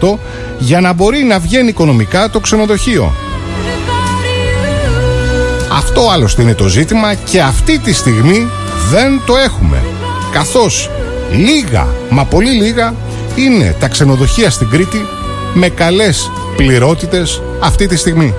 50% 0.01 0.17
για 0.59 0.81
να 0.81 0.93
μπορεί 0.93 1.23
να 1.23 1.39
βγαίνει 1.39 1.67
οικονομικά 1.67 2.29
το 2.29 2.39
ξενοδοχείο. 2.39 3.13
Αυτό 5.71 6.09
άλλωστε 6.09 6.41
είναι 6.41 6.53
το 6.53 6.67
ζήτημα 6.67 7.13
και 7.13 7.41
αυτή 7.41 7.79
τη 7.79 7.93
στιγμή 7.93 8.47
δεν 8.91 9.21
το 9.25 9.37
έχουμε. 9.37 9.83
Καθώς 10.31 10.89
λίγα, 11.31 11.87
μα 12.09 12.25
πολύ 12.25 12.51
λίγα, 12.51 12.93
είναι 13.35 13.75
τα 13.79 13.87
ξενοδοχεία 13.87 14.49
στην 14.49 14.69
Κρήτη 14.69 15.05
με 15.53 15.69
καλές 15.69 16.31
πληρότητες 16.55 17.41
αυτή 17.59 17.87
τη 17.87 17.95
στιγμή. 17.95 18.33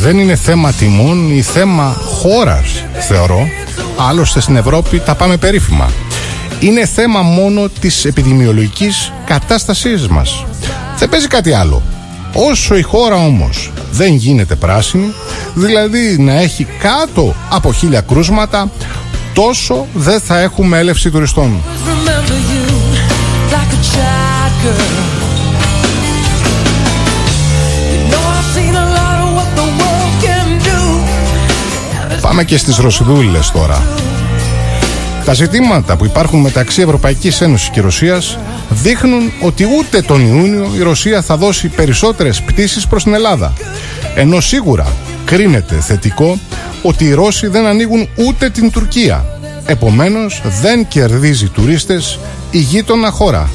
Δεν 0.00 0.18
είναι 0.18 0.36
θέμα 0.36 0.72
τιμών 0.72 1.30
ή 1.30 1.42
θέμα 1.42 1.96
χώρας, 2.04 2.84
θεωρώ. 3.08 3.48
Άλλωστε 4.08 4.40
στην 4.40 4.56
Ευρώπη 4.56 5.00
τα 5.00 5.14
πάμε 5.14 5.36
περίφημα. 5.36 5.90
Είναι 6.60 6.86
θέμα 6.86 7.20
μόνο 7.20 7.68
της 7.80 8.04
επιδημιολογικής 8.04 9.12
κατάστασής 9.24 10.08
μας. 10.08 10.44
Δεν 10.98 11.08
παίζει 11.08 11.26
κάτι 11.26 11.52
άλλο. 11.52 11.82
Όσο 12.32 12.76
η 12.76 12.82
χώρα 12.82 13.16
όμως 13.16 13.70
δεν 13.90 14.14
γίνεται 14.14 14.54
πράσινη, 14.54 15.12
δηλαδή 15.54 16.18
να 16.18 16.32
έχει 16.32 16.66
κάτω 16.78 17.34
από 17.50 17.72
χίλια 17.72 18.00
κρούσματα, 18.00 18.70
τόσο 19.34 19.86
δεν 19.94 20.20
θα 20.20 20.38
έχουμε 20.38 20.78
έλευση 20.78 21.10
τουριστών. 21.10 21.60
Πάμε 32.28 32.44
και 32.44 32.56
στις 32.56 32.76
Ρωσιδούλες 32.76 33.50
τώρα. 33.50 33.86
Τα 35.24 35.32
ζητήματα 35.32 35.96
που 35.96 36.04
υπάρχουν 36.04 36.40
μεταξύ 36.40 36.82
Ευρωπαϊκής 36.82 37.40
Ένωσης 37.40 37.68
και 37.68 37.80
Ρωσίας 37.80 38.38
δείχνουν 38.68 39.32
ότι 39.40 39.66
ούτε 39.78 40.00
τον 40.00 40.26
Ιούνιο 40.26 40.70
η 40.76 40.82
Ρωσία 40.82 41.22
θα 41.22 41.36
δώσει 41.36 41.68
περισσότερες 41.68 42.42
πτήσεις 42.42 42.86
προς 42.86 43.02
την 43.02 43.14
Ελλάδα. 43.14 43.52
Ενώ 44.14 44.40
σίγουρα 44.40 44.86
κρίνεται 45.24 45.74
θετικό 45.74 46.38
ότι 46.82 47.04
οι 47.04 47.12
Ρώσοι 47.12 47.46
δεν 47.46 47.66
ανοίγουν 47.66 48.08
ούτε 48.14 48.50
την 48.50 48.70
Τουρκία. 48.70 49.24
Επομένως 49.66 50.42
δεν 50.60 50.88
κερδίζει 50.88 51.48
τουρίστες 51.48 52.18
η 52.50 52.58
γείτονα 52.58 53.10
χώρα. 53.10 53.50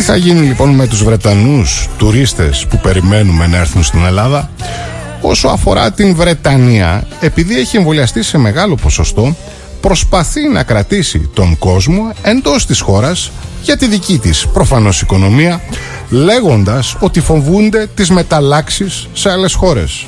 Τι 0.00 0.06
θα 0.06 0.16
γίνει 0.16 0.46
λοιπόν 0.46 0.70
με 0.70 0.86
τους 0.86 1.04
Βρετανούς 1.04 1.88
τουρίστες 1.98 2.66
που 2.70 2.78
περιμένουμε 2.78 3.46
να 3.46 3.56
έρθουν 3.56 3.82
στην 3.82 4.04
Ελλάδα 4.04 4.50
Όσο 5.20 5.48
αφορά 5.48 5.92
την 5.92 6.14
Βρετανία, 6.14 7.06
επειδή 7.20 7.58
έχει 7.58 7.76
εμβολιαστεί 7.76 8.22
σε 8.22 8.38
μεγάλο 8.38 8.74
ποσοστό, 8.74 9.36
προσπαθεί 9.80 10.48
να 10.48 10.62
κρατήσει 10.62 11.30
τον 11.34 11.58
κόσμο 11.58 12.12
εντός 12.22 12.66
της 12.66 12.80
χώρας 12.80 13.30
για 13.62 13.76
τη 13.76 13.86
δική 13.86 14.18
της 14.18 14.46
προφανώς 14.52 15.00
οικονομία, 15.00 15.60
λέγοντας 16.10 16.96
ότι 17.00 17.20
φοβούνται 17.20 17.86
τις 17.94 18.10
μεταλλάξεις 18.10 19.08
σε 19.12 19.30
άλλες 19.30 19.54
χώρες. 19.54 20.04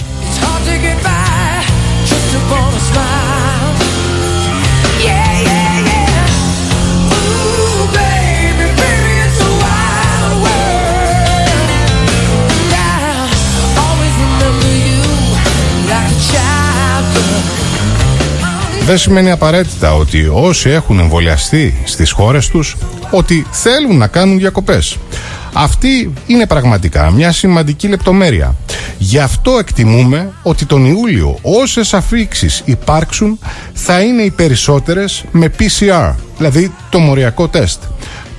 Δεν 18.87 18.99
σημαίνει 18.99 19.31
απαραίτητα 19.31 19.95
ότι 19.95 20.31
όσοι 20.33 20.71
έχουν 20.71 20.99
εμβολιαστεί 20.99 21.75
στις 21.85 22.11
χώρες 22.11 22.49
τους 22.49 22.77
ότι 23.11 23.47
θέλουν 23.51 23.97
να 23.97 24.07
κάνουν 24.07 24.39
διακοπές. 24.39 24.97
Αυτή 25.53 26.13
είναι 26.27 26.47
πραγματικά 26.47 27.11
μια 27.11 27.33
σημαντική 27.33 27.89
λεπτομέρεια. 27.89 28.55
Γι' 28.99 29.19
αυτό 29.19 29.59
εκτιμούμε 29.59 30.33
ότι 30.43 30.65
τον 30.67 30.85
Ιούλιο 30.85 31.39
όσες 31.43 31.95
αφήξεις 31.95 32.63
υπάρξουν 32.65 33.39
θα 33.73 34.01
είναι 34.01 34.23
οι 34.23 34.31
περισσότερες 34.31 35.25
με 35.31 35.53
PCR, 35.59 36.15
δηλαδή 36.37 36.73
το 36.91 36.99
μοριακό 36.99 37.49
τεστ. 37.49 37.83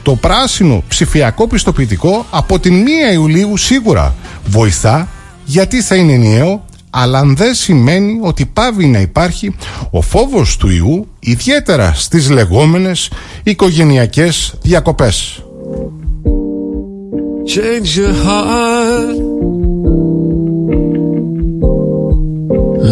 Το 0.04 0.16
πράσινο 0.16 0.84
ψηφιακό 0.88 1.48
πιστοποιητικό 1.48 2.26
από 2.30 2.60
την 2.60 2.86
1 3.10 3.14
Ιουλίου 3.14 3.58
σίγουρα 3.58 4.16
βοηθά 4.46 5.08
γιατί 5.46 5.82
θα 5.82 5.96
είναι 5.96 6.14
ενιαίο 6.14 6.66
αλλά 6.96 7.24
δεν 7.26 7.54
σημαίνει 7.54 8.20
ότι 8.22 8.46
πάβει 8.46 8.86
να 8.86 9.00
υπάρχει 9.00 9.56
ο 9.92 10.02
φόβος 10.02 10.58
του 10.58 10.70
ιού 10.70 11.08
ιδιαίτερα 11.20 11.94
στις 11.96 12.30
λεγόμενες 12.30 13.10
οικογενειακές 13.44 14.54
διακοπές. 14.62 15.44
Change 17.54 17.90
your 18.00 18.14
heart. 18.26 19.18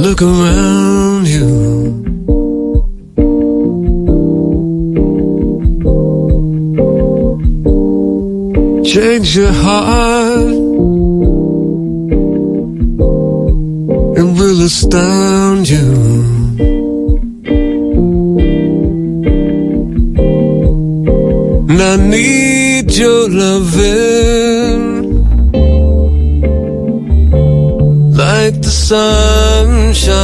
Look 0.04 0.22
around 0.32 1.26
you. 1.36 1.50
Change 8.92 9.28
your 9.38 9.54
heart. 9.64 10.21
Astound 14.62 15.68
you. 15.68 15.92
And 21.70 21.82
I 21.82 21.96
need 21.98 22.92
your 22.96 23.30
loving 23.30 24.82
like 28.16 28.62
the 28.62 28.70
sunshine. 28.90 30.22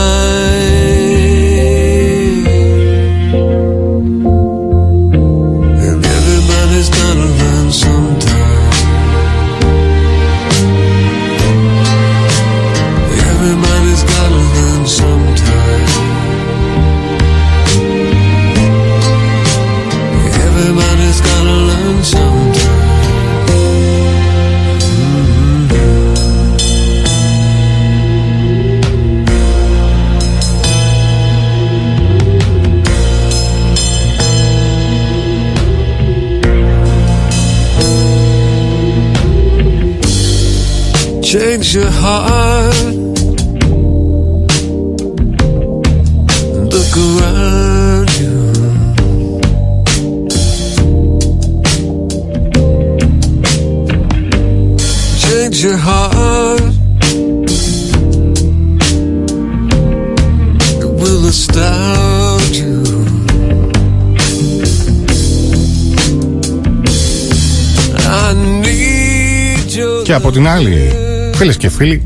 your 41.76 41.90
heart. 41.90 42.74
Look 46.72 46.96
around 46.96 48.10
you. 48.20 48.38
Change 55.18 55.62
your 55.62 55.76
heart. 55.76 56.62
It 60.80 60.90
will 61.00 61.26
astound 61.26 62.56
you. 62.56 62.82
I 68.08 68.32
need 68.62 69.70
your 69.76 70.02
Και 70.02 70.12
από 70.14 70.30
την 70.30 70.46
άλλη, 70.48 71.05
φίλες 71.37 71.57
και 71.57 71.69
φίλοι, 71.69 72.01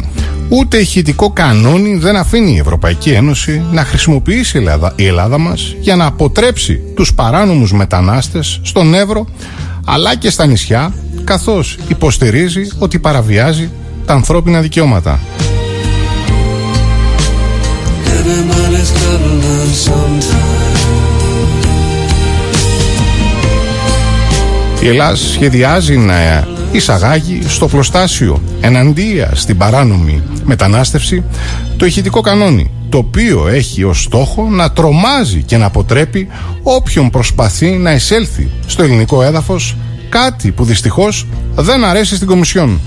ούτε 0.49 0.77
ηχητικό 0.77 1.31
κανόνι 1.31 1.95
δεν 1.95 2.15
αφήνει 2.15 2.51
η 2.51 2.57
Ευρωπαϊκή 2.57 3.09
Ένωση 3.09 3.65
να 3.71 3.83
χρησιμοποιήσει 3.83 4.57
η 4.57 4.59
Ελλάδα, 4.59 4.93
η 4.95 5.05
Ελλάδα 5.05 5.37
μας 5.37 5.75
για 5.79 5.95
να 5.95 6.05
αποτρέψει 6.05 6.81
τους 6.95 7.13
παράνομους 7.13 7.73
μετανάστες 7.73 8.59
στον 8.63 8.93
Εύρο 8.93 9.25
αλλά 9.85 10.15
και 10.15 10.29
στα 10.29 10.45
νησιά 10.45 10.93
καθώς 11.23 11.77
υποστηρίζει 11.87 12.67
ότι 12.77 12.99
παραβιάζει 12.99 13.69
τα 14.05 14.13
ανθρώπινα 14.13 14.61
δικαιώματα. 14.61 15.19
Everybody's 18.05 18.91
gotta 19.01 19.31
learn 19.43 19.71
sometime. 19.85 20.51
Η 24.83 24.87
Ελλάδα 24.87 25.15
σχεδιάζει 25.15 25.97
να 25.97 26.19
εισαγάγει 26.71 27.41
στο 27.47 27.67
πλωστάσιο 27.67 28.41
εναντία 28.61 29.31
στην 29.35 29.57
παράνομη 29.57 30.23
μετανάστευση 30.43 31.23
το 31.77 31.85
ηχητικό 31.85 32.21
κανόνι 32.21 32.71
το 32.89 32.97
οποίο 32.97 33.47
έχει 33.47 33.83
ως 33.83 34.01
στόχο 34.01 34.49
να 34.49 34.71
τρομάζει 34.71 35.43
και 35.43 35.57
να 35.57 35.65
αποτρέπει 35.65 36.27
όποιον 36.63 37.09
προσπαθεί 37.09 37.69
να 37.69 37.93
εισέλθει 37.93 38.49
στο 38.65 38.83
ελληνικό 38.83 39.23
έδαφος 39.23 39.75
κάτι 40.09 40.51
που 40.51 40.63
δυστυχώς 40.63 41.27
δεν 41.55 41.83
αρέσει 41.83 42.15
στην 42.15 42.27
Κομισιόν. 42.27 42.79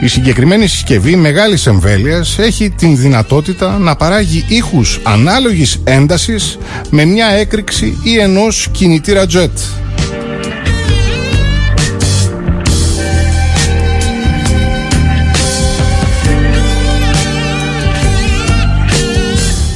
Η 0.00 0.06
συγκεκριμένη 0.06 0.66
συσκευή 0.66 1.16
μεγάλης 1.16 1.66
εμβέλειας 1.66 2.38
έχει 2.38 2.70
την 2.70 2.96
δυνατότητα 2.96 3.78
να 3.78 3.96
παράγει 3.96 4.44
ήχους 4.48 5.00
ανάλογης 5.02 5.80
έντασης 5.84 6.58
με 6.90 7.04
μια 7.04 7.26
έκρηξη 7.26 7.98
ή 8.02 8.18
ενός 8.18 8.68
κινητήρα 8.72 9.26
jet. 9.32 9.50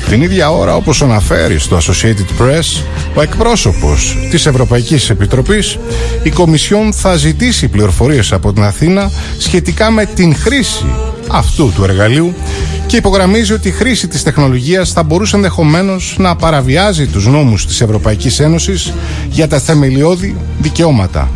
Την 0.09 0.23
ίδια 0.23 0.51
ώρα, 0.51 0.77
όπως 0.77 1.03
αναφέρει 1.03 1.59
στο 1.59 1.79
Associated 1.79 2.43
Press, 2.43 2.83
ο 3.15 3.23
εκπρόσωπος 3.23 4.17
της 4.31 4.47
Ευρωπαϊκής 4.47 5.11
Επιτροπής, 5.11 5.79
η 6.23 6.31
Κομισιόν 6.31 6.93
θα 6.93 7.17
ζητήσει 7.17 7.69
πληροφορίες 7.69 8.33
από 8.33 8.53
την 8.53 8.63
Αθήνα 8.63 9.11
σχετικά 9.39 9.91
με 9.91 10.05
την 10.05 10.37
χρήση 10.37 10.85
αυτού 11.31 11.73
του 11.75 11.85
εργαλείου 11.85 12.35
και 12.87 12.97
υπογραμμίζει 12.97 13.53
ότι 13.53 13.69
η 13.69 13.71
χρήση 13.71 14.09
της 14.09 14.23
τεχνολογίας 14.23 14.93
θα 14.93 15.03
μπορούσε 15.03 15.37
ενδεχομένως 15.37 16.17
να 16.19 16.37
παραβιάζει 16.37 17.07
τους 17.07 17.27
νόμους 17.27 17.67
της 17.67 17.81
Ευρωπαϊκής 17.81 18.41
Ένωσης 18.41 18.93
για 19.31 19.49
τα 19.49 19.59
θεμελιώδη 19.59 20.37
δικαιώματα. 20.59 21.31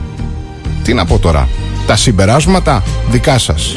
Τι 0.82 0.94
να 0.94 1.04
πω 1.04 1.18
τώρα, 1.18 1.48
τα 1.86 1.96
συμπεράσματα 1.96 2.82
δικά 3.10 3.38
σας. 3.38 3.76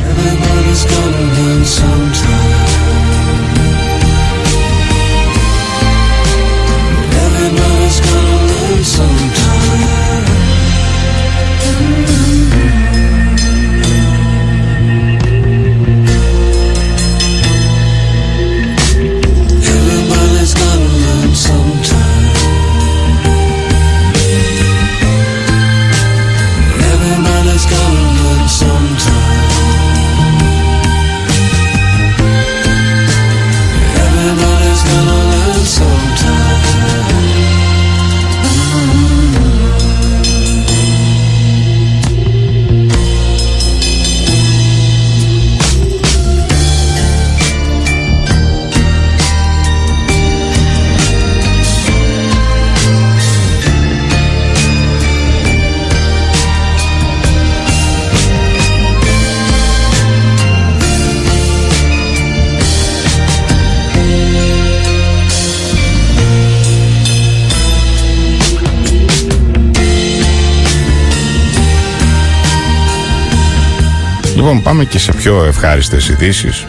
Λοιπόν, 74.49 74.63
πάμε 74.63 74.85
και 74.85 74.99
σε 74.99 75.13
πιο 75.13 75.43
ευχάριστες 75.43 76.09
ειδήσεις. 76.09 76.65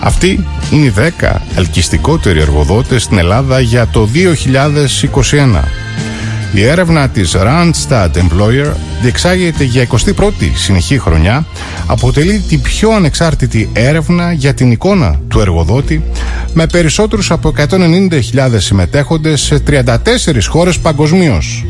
Αυτοί 0.00 0.46
είναι 0.70 0.84
οι 0.84 0.92
10 1.20 1.40
ελκυστικότεροι 1.56 2.40
εργοδότες 2.40 3.02
στην 3.02 3.18
Ελλάδα 3.18 3.60
για 3.60 3.86
το 3.86 4.08
2021. 4.14 5.64
Η 6.52 6.64
έρευνα 6.64 7.08
της 7.08 7.36
Randstad 7.36 8.10
Employer 8.10 8.72
διεξάγεται 9.00 9.64
για 9.64 9.86
21η 9.90 10.50
συνεχή 10.54 10.98
χρονιά, 10.98 11.46
αποτελεί 11.86 12.44
την 12.48 12.60
πιο 12.60 12.90
ανεξάρτητη 12.90 13.70
έρευνα 13.72 14.32
για 14.32 14.54
την 14.54 14.70
εικόνα 14.70 15.20
του 15.28 15.40
εργοδότη, 15.40 16.04
με 16.52 16.66
περισσότερους 16.66 17.30
από 17.30 17.52
190.000 17.70 18.60
συμμετέχοντες 18.60 19.40
σε 19.40 19.58
34 19.58 20.48
χώρες 20.48 20.78
παγκοσμίως. 20.78 21.64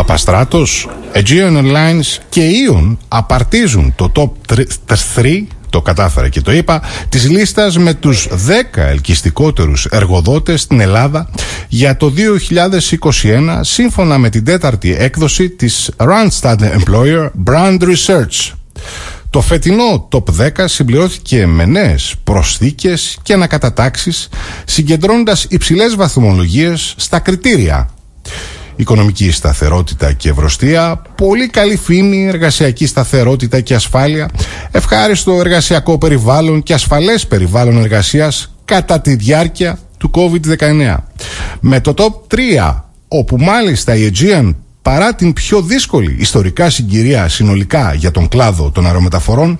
Παπαστράτος, 0.00 0.88
Aegean 1.14 1.56
Airlines 1.56 2.18
και 2.28 2.42
Ion 2.42 2.96
απαρτίζουν 3.08 3.92
το 3.96 4.12
top 4.16 4.54
3, 5.14 5.46
το 5.70 5.82
κατάφερα 5.82 6.28
και 6.28 6.40
το 6.40 6.52
είπα, 6.52 6.82
της 7.08 7.30
λίστας 7.30 7.78
με 7.78 7.94
τους 7.94 8.28
10 8.74 8.82
ελκυστικότερους 8.82 9.84
εργοδότες 9.84 10.60
στην 10.60 10.80
Ελλάδα 10.80 11.30
για 11.68 11.96
το 11.96 12.10
2021 12.10 13.60
σύμφωνα 13.60 14.18
με 14.18 14.28
την 14.28 14.44
τέταρτη 14.44 14.96
έκδοση 14.98 15.50
της 15.50 15.90
Randstad 15.96 16.58
Employer 16.58 17.30
Brand 17.46 17.78
Research. 17.80 18.52
Το 19.30 19.40
φετινό 19.40 20.08
top 20.12 20.24
10 20.38 20.64
συμπληρώθηκε 20.64 21.46
με 21.46 21.64
νέες 21.64 22.14
προσθήκες 22.24 23.18
και 23.22 23.32
ανακατατάξεις 23.32 24.28
συγκεντρώνοντας 24.64 25.46
υψηλές 25.48 25.94
βαθμολογίες 25.94 26.94
στα 26.96 27.18
κριτήρια 27.18 27.88
οικονομική 28.80 29.30
σταθερότητα 29.30 30.12
και 30.12 30.28
ευρωστία, 30.28 31.02
πολύ 31.14 31.48
καλή 31.48 31.76
φήμη, 31.76 32.26
εργασιακή 32.26 32.86
σταθερότητα 32.86 33.60
και 33.60 33.74
ασφάλεια, 33.74 34.28
ευχάριστο 34.70 35.32
εργασιακό 35.32 35.98
περιβάλλον 35.98 36.62
και 36.62 36.74
ασφαλές 36.74 37.26
περιβάλλον 37.26 37.78
εργασίας 37.78 38.54
κατά 38.64 39.00
τη 39.00 39.14
διάρκεια 39.14 39.78
του 39.98 40.10
COVID-19. 40.14 40.96
Με 41.60 41.80
το 41.80 41.94
top 41.96 42.34
3, 42.68 42.76
όπου 43.08 43.36
μάλιστα 43.36 43.94
η 43.94 44.10
Aegean 44.12 44.54
παρά 44.82 45.14
την 45.14 45.32
πιο 45.32 45.62
δύσκολη 45.62 46.16
ιστορικά 46.18 46.70
συγκυρία 46.70 47.28
συνολικά 47.28 47.94
για 47.94 48.10
τον 48.10 48.28
κλάδο 48.28 48.70
των 48.70 48.86
αερομεταφορών, 48.86 49.58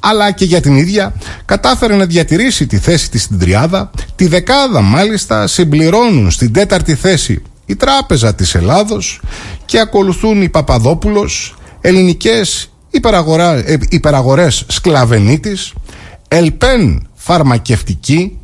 αλλά 0.00 0.30
και 0.30 0.44
για 0.44 0.60
την 0.60 0.76
ίδια, 0.76 1.14
κατάφερε 1.44 1.96
να 1.96 2.06
διατηρήσει 2.06 2.66
τη 2.66 2.78
θέση 2.78 3.10
της 3.10 3.22
στην 3.22 3.38
τριάδα, 3.38 3.90
τη 4.16 4.26
δεκάδα 4.26 4.80
μάλιστα 4.80 5.46
συμπληρώνουν 5.46 6.30
στην 6.30 6.52
τέταρτη 6.52 6.94
θέση 6.94 7.42
η 7.70 7.76
Τράπεζα 7.76 8.34
της 8.34 8.54
Ελλάδος 8.54 9.20
και 9.64 9.78
ακολουθούν 9.80 10.42
η 10.42 10.48
Παπαδόπουλος, 10.48 11.54
ελληνικές 11.80 12.72
υπεραγορά, 12.90 13.52
ε, 13.52 13.78
υπεραγορές 13.88 14.64
Σκλαβενίτης, 14.68 15.72
Ελπέν 16.28 17.08
φαρμακευτική, 17.14 18.38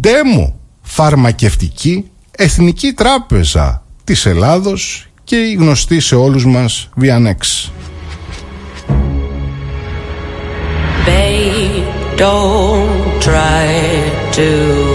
Ντέμο 0.00 0.54
φαρμακευτική, 0.82 2.04
Εθνική 2.30 2.92
Τράπεζα 2.92 3.82
της 4.04 4.26
Ελλάδος 4.26 5.08
και 5.24 5.36
η 5.36 5.54
γνωστή 5.54 6.00
σε 6.00 6.14
όλους 6.14 6.44
μας 6.46 6.88
Βιανέξ. 6.94 7.70
Babe, 11.06 11.84
don't 12.16 13.20
try 13.20 13.66
to 14.36 14.91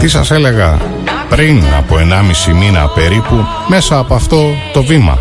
Τι 0.00 0.08
σας 0.08 0.30
έλεγα 0.30 0.78
πριν 1.28 1.62
από 1.78 1.96
1,5 1.96 2.54
μήνα 2.54 2.88
περίπου 2.88 3.46
μέσα 3.66 3.98
από 3.98 4.14
αυτό 4.14 4.54
το 4.72 4.82
βήμα. 4.82 5.18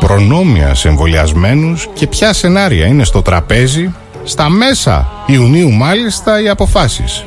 Προνόμια 0.00 0.74
σε 0.74 0.88
εμβολιασμένους 0.88 1.88
και 1.92 2.06
ποια 2.06 2.32
σενάρια 2.32 2.86
είναι 2.86 3.04
στο 3.04 3.22
τραπέζι 3.22 3.94
στα 4.24 4.48
μέσα 4.48 5.12
Ιουνίου 5.26 5.70
μάλιστα 5.70 6.42
οι 6.42 6.48
αποφάσεις. 6.48 7.24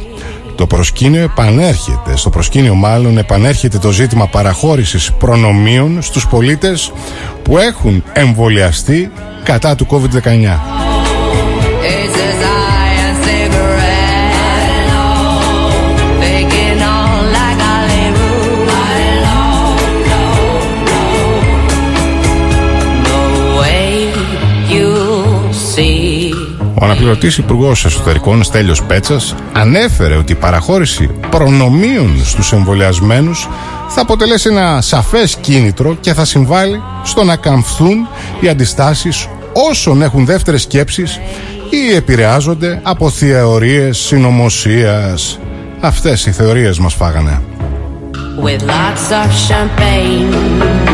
Το 0.55 0.67
προσκήνιο 0.67 1.21
επανέρχεται, 1.21 2.15
στο 2.15 2.29
προσκήνιο 2.29 2.75
μάλλον 2.75 3.17
επανέρχεται 3.17 3.77
το 3.77 3.91
ζήτημα 3.91 4.27
παραχώρησης 4.27 5.11
προνομίων 5.13 6.01
στους 6.01 6.27
πολίτες 6.27 6.91
που 7.43 7.57
έχουν 7.57 8.03
εμβολιαστεί 8.13 9.11
κατά 9.43 9.75
του 9.75 9.87
COVID-19. 9.89 10.92
Ο 26.83 26.85
αναπληρωτή 26.85 27.31
Υπουργός 27.37 27.85
Εσωτερικών 27.85 28.43
Στέλιος 28.43 28.83
Πέτσας 28.83 29.35
ανέφερε 29.53 30.15
ότι 30.15 30.31
η 30.31 30.35
παραχώρηση 30.35 31.09
προνομίων 31.29 32.25
στους 32.25 32.51
εμβολιασμένους 32.51 33.49
θα 33.87 34.01
αποτελέσει 34.01 34.49
ένα 34.49 34.81
σαφές 34.81 35.35
κίνητρο 35.35 35.95
και 35.99 36.13
θα 36.13 36.25
συμβάλλει 36.25 36.81
στο 37.03 37.23
να 37.23 37.35
καμφθούν 37.35 38.07
οι 38.39 38.49
αντιστάσεις 38.49 39.27
όσων 39.69 40.01
έχουν 40.01 40.25
δεύτερες 40.25 40.61
σκέψεις 40.61 41.19
ή 41.69 41.95
επηρεάζονται 41.95 42.79
από 42.83 43.09
θεωρίες 43.09 43.97
συνωμοσίας. 43.97 45.39
Αυτές 45.79 46.25
οι 46.25 46.31
θεωρίες 46.31 46.79
μας 46.79 46.93
φάγανε. 46.93 47.41
with 48.45 48.61
lots 48.63 49.11
of 49.11 49.29
champagne. 49.47 50.92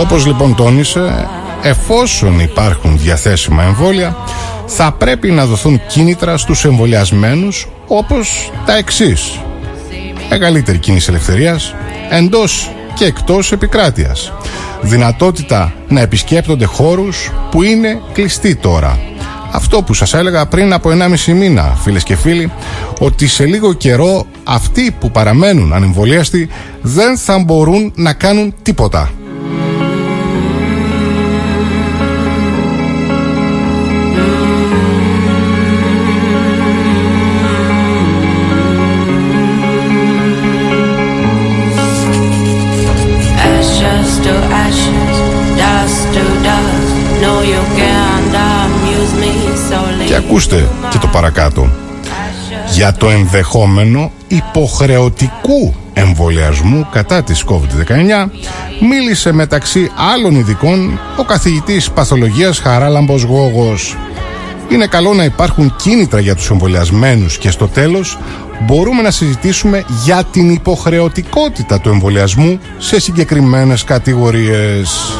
Όπως 0.00 0.26
λοιπόν 0.26 0.54
τόνισε, 0.54 1.28
εφόσον 1.62 2.40
υπάρχουν 2.40 2.98
διαθέσιμα 2.98 3.62
εμβόλια, 3.62 4.16
θα 4.66 4.92
πρέπει 4.92 5.30
να 5.30 5.46
δοθούν 5.46 5.80
κίνητρα 5.86 6.36
στους 6.36 6.64
εμβολιασμένους 6.64 7.66
όπως 7.86 8.52
τα 8.66 8.76
εξής. 8.76 9.40
Μεγαλύτερη 10.30 10.78
κίνηση 10.78 11.06
ελευθερίας, 11.10 11.74
εντός 12.10 12.70
και 12.94 13.04
εκτός 13.04 13.52
επικράτειας. 13.52 14.32
Δυνατότητα 14.80 15.72
να 15.88 16.00
επισκέπτονται 16.00 16.64
χώρους 16.64 17.30
που 17.50 17.62
είναι 17.62 18.00
κλειστοί 18.12 18.56
τώρα. 18.56 18.98
Αυτό 19.52 19.82
που 19.82 19.94
σας 19.94 20.14
έλεγα 20.14 20.46
πριν 20.46 20.72
από 20.72 20.90
1,5 20.90 21.32
μήνα, 21.32 21.76
φίλες 21.82 22.02
και 22.02 22.16
φίλοι, 22.16 22.52
ότι 22.98 23.26
σε 23.26 23.44
λίγο 23.44 23.72
καιρό 23.72 24.26
αυτοί 24.44 24.96
που 25.00 25.10
παραμένουν 25.10 25.72
ανεμβολίαστοι 25.72 26.48
δεν 26.82 27.18
θα 27.18 27.38
μπορούν 27.38 27.92
να 27.94 28.12
κάνουν 28.12 28.54
τίποτα. 28.62 29.10
Ακούστε 50.36 50.68
και 50.90 50.98
το 50.98 51.06
παρακάτω. 51.06 51.70
Για 52.72 52.92
το 52.92 53.10
ενδεχόμενο 53.10 54.12
υποχρεωτικού 54.28 55.74
εμβολιασμού 55.92 56.88
κατά 56.92 57.22
της 57.22 57.44
COVID-19 57.48 58.30
μίλησε 58.80 59.32
μεταξύ 59.32 59.90
άλλων 60.14 60.34
ειδικών 60.34 61.00
ο 61.16 61.24
καθηγητής 61.24 61.90
παθολογίας 61.90 62.58
Χαράλαμπος 62.58 63.22
Γόγος. 63.22 63.96
Είναι 64.68 64.86
καλό 64.86 65.14
να 65.14 65.24
υπάρχουν 65.24 65.76
κίνητρα 65.76 66.20
για 66.20 66.34
τους 66.34 66.50
εμβολιασμένους 66.50 67.38
και 67.38 67.50
στο 67.50 67.68
τέλος 67.68 68.18
μπορούμε 68.60 69.02
να 69.02 69.10
συζητήσουμε 69.10 69.84
για 70.04 70.24
την 70.30 70.50
υποχρεωτικότητα 70.50 71.80
του 71.80 71.88
εμβολιασμού 71.88 72.58
σε 72.78 73.00
συγκεκριμένες 73.00 73.84
κατηγορίες. 73.84 75.12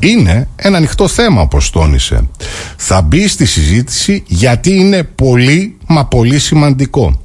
Είναι 0.00 0.48
ένα 0.56 0.76
ανοιχτό 0.76 1.08
θέμα 1.08 1.40
όπως 1.40 1.70
τόνισε. 1.70 2.28
Θα 2.76 3.02
μπει 3.02 3.28
στη 3.28 3.46
συζήτηση 3.46 4.22
γιατί 4.26 4.76
είναι 4.76 5.02
πολύ 5.02 5.76
μα 5.86 6.06
πολύ 6.06 6.38
σημαντικό. 6.38 7.20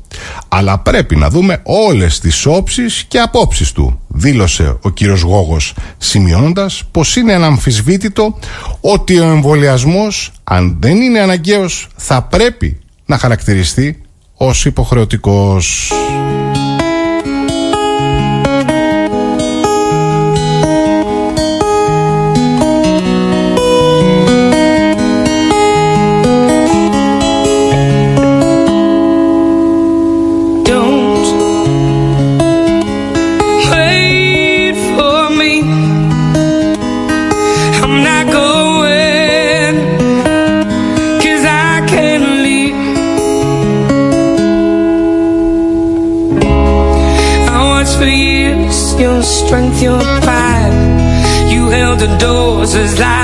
Αλλά 0.48 0.78
πρέπει 0.80 1.16
να 1.16 1.30
δούμε 1.30 1.60
όλες 1.64 2.20
τις 2.20 2.46
όψεις 2.46 3.06
και 3.08 3.20
απόψεις 3.20 3.72
του, 3.72 4.00
δήλωσε 4.08 4.78
ο 4.82 4.90
κύριος 4.90 5.22
Γόγος, 5.22 5.74
σημειώνοντας 5.98 6.84
πως 6.92 7.16
είναι 7.16 7.34
αναμφισβήτητο 7.34 8.40
ότι 8.82 9.20
ο 9.20 9.24
εμβολιασμός, 9.24 10.32
αν 10.44 10.78
δεν 10.80 11.02
είναι 11.02 11.20
αναγκαίος, 11.20 11.88
θα 11.96 12.24
πρέπει 12.24 12.80
να 13.06 13.18
χαρακτηριστεί 13.18 14.02
ως 14.36 14.66
υποχρεωτικός. 14.66 15.92
was 52.74 52.98
like 53.00 53.21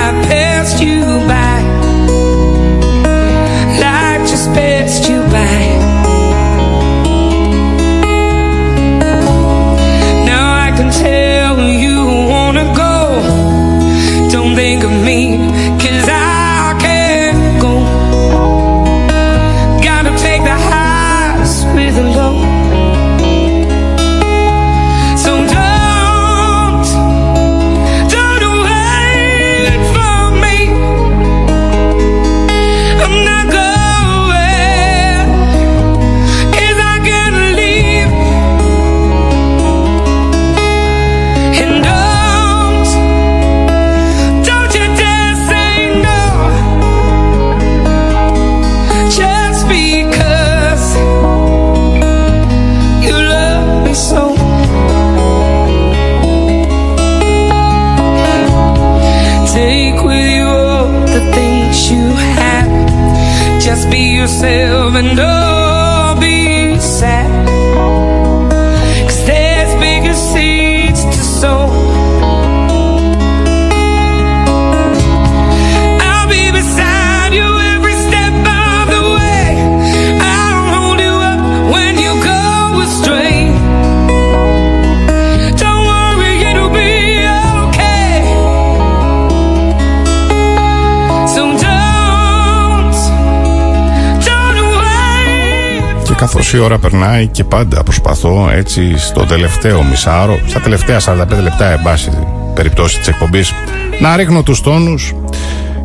η 96.56 96.58
ώρα 96.58 96.78
περνάει 96.78 97.26
και 97.26 97.44
πάντα 97.44 97.82
προσπαθώ 97.82 98.50
έτσι 98.52 98.98
στο 98.98 99.24
τελευταίο 99.24 99.82
μισάωρο, 99.82 100.38
στα 100.46 100.60
τελευταία 100.60 101.00
45 101.00 101.42
λεπτά 101.42 101.70
εν 101.70 101.80
πάση 101.82 102.10
περιπτώσει 102.54 102.98
της 102.98 103.08
εκπομπής, 103.08 103.52
να 104.00 104.16
ρίχνω 104.16 104.42
τους 104.42 104.60
τόνους. 104.60 105.14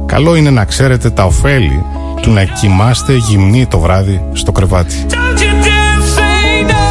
Καλό 0.06 0.36
είναι 0.36 0.50
να 0.50 0.66
ξέρετε 0.66 1.10
τα 1.10 1.24
ωφέλη 1.24 1.84
του 2.22 2.32
να 2.32 2.44
κοιμάστε 2.44 3.14
γυμνοί 3.14 3.66
το 3.66 3.80
βράδυ 3.80 4.22
στο 4.34 4.52
κρεβάτι. 4.52 5.06
Don't 5.10 5.14
you 5.14 5.66
dare 5.66 6.02
say 6.16 6.72
no. 6.72 6.84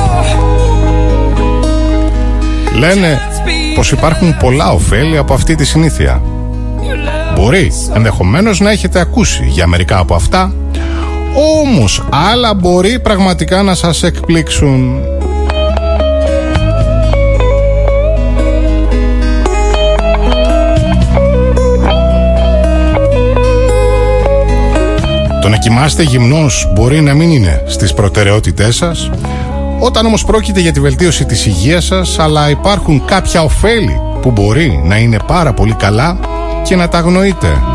Λένε 2.78 3.20
πως 3.74 3.90
υπάρχουν 3.90 4.36
πολλά 4.36 4.70
ωφέλη 4.70 5.18
από 5.18 5.34
αυτή 5.34 5.54
τη 5.54 5.64
συνήθεια. 5.64 6.22
Μπορεί 7.34 7.72
ενδεχομένως 7.94 8.60
να 8.60 8.70
έχετε 8.70 9.00
ακούσει 9.00 9.44
για 9.46 9.66
μερικά 9.66 9.98
από 9.98 10.14
αυτά, 10.14 10.54
όμως 11.34 12.04
άλλα 12.10 12.54
μπορεί 12.54 12.98
πραγματικά 12.98 13.62
να 13.62 13.74
σας 13.74 14.02
εκπλήξουν. 14.02 15.00
Το 25.42 25.48
να 25.48 25.56
κοιμάστε 25.56 26.02
γυμνός 26.02 26.72
μπορεί 26.74 27.00
να 27.00 27.14
μην 27.14 27.30
είναι 27.30 27.62
στις 27.66 27.94
προτεραιότητές 27.94 28.76
σας, 28.76 29.10
όταν 29.80 30.06
όμως 30.06 30.24
πρόκειται 30.24 30.60
για 30.60 30.72
τη 30.72 30.80
βελτίωση 30.80 31.24
της 31.24 31.46
υγείας 31.46 31.84
σας, 31.84 32.18
αλλά 32.18 32.50
υπάρχουν 32.50 33.04
κάποια 33.04 33.42
ωφέλη 33.42 34.00
που 34.22 34.30
μπορεί 34.30 34.80
να 34.84 34.96
είναι 34.96 35.16
πάρα 35.26 35.52
πολύ 35.52 35.74
καλά 35.74 36.18
και 36.62 36.76
να 36.76 36.88
τα 36.88 36.98
αγνοείτε. 36.98 37.71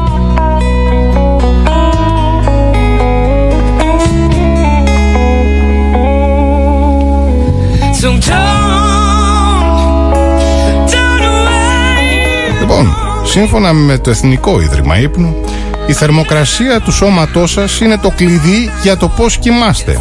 Λοιπόν, 12.60 12.96
σύμφωνα 13.24 13.74
με 13.74 13.98
το 13.98 14.10
Εθνικό 14.10 14.62
Ίδρυμα 14.62 15.00
Ήπνου, 15.00 15.36
η 15.88 15.94
θερμοκρασία 15.94 16.80
του 16.80 16.92
σώματός 16.92 17.52
σας 17.52 17.80
είναι 17.80 17.98
το 17.98 18.10
κλειδί 18.16 18.72
για 18.84 18.98
το 18.98 19.08
πώς 19.08 19.38
κοιμάστε. 19.38 20.00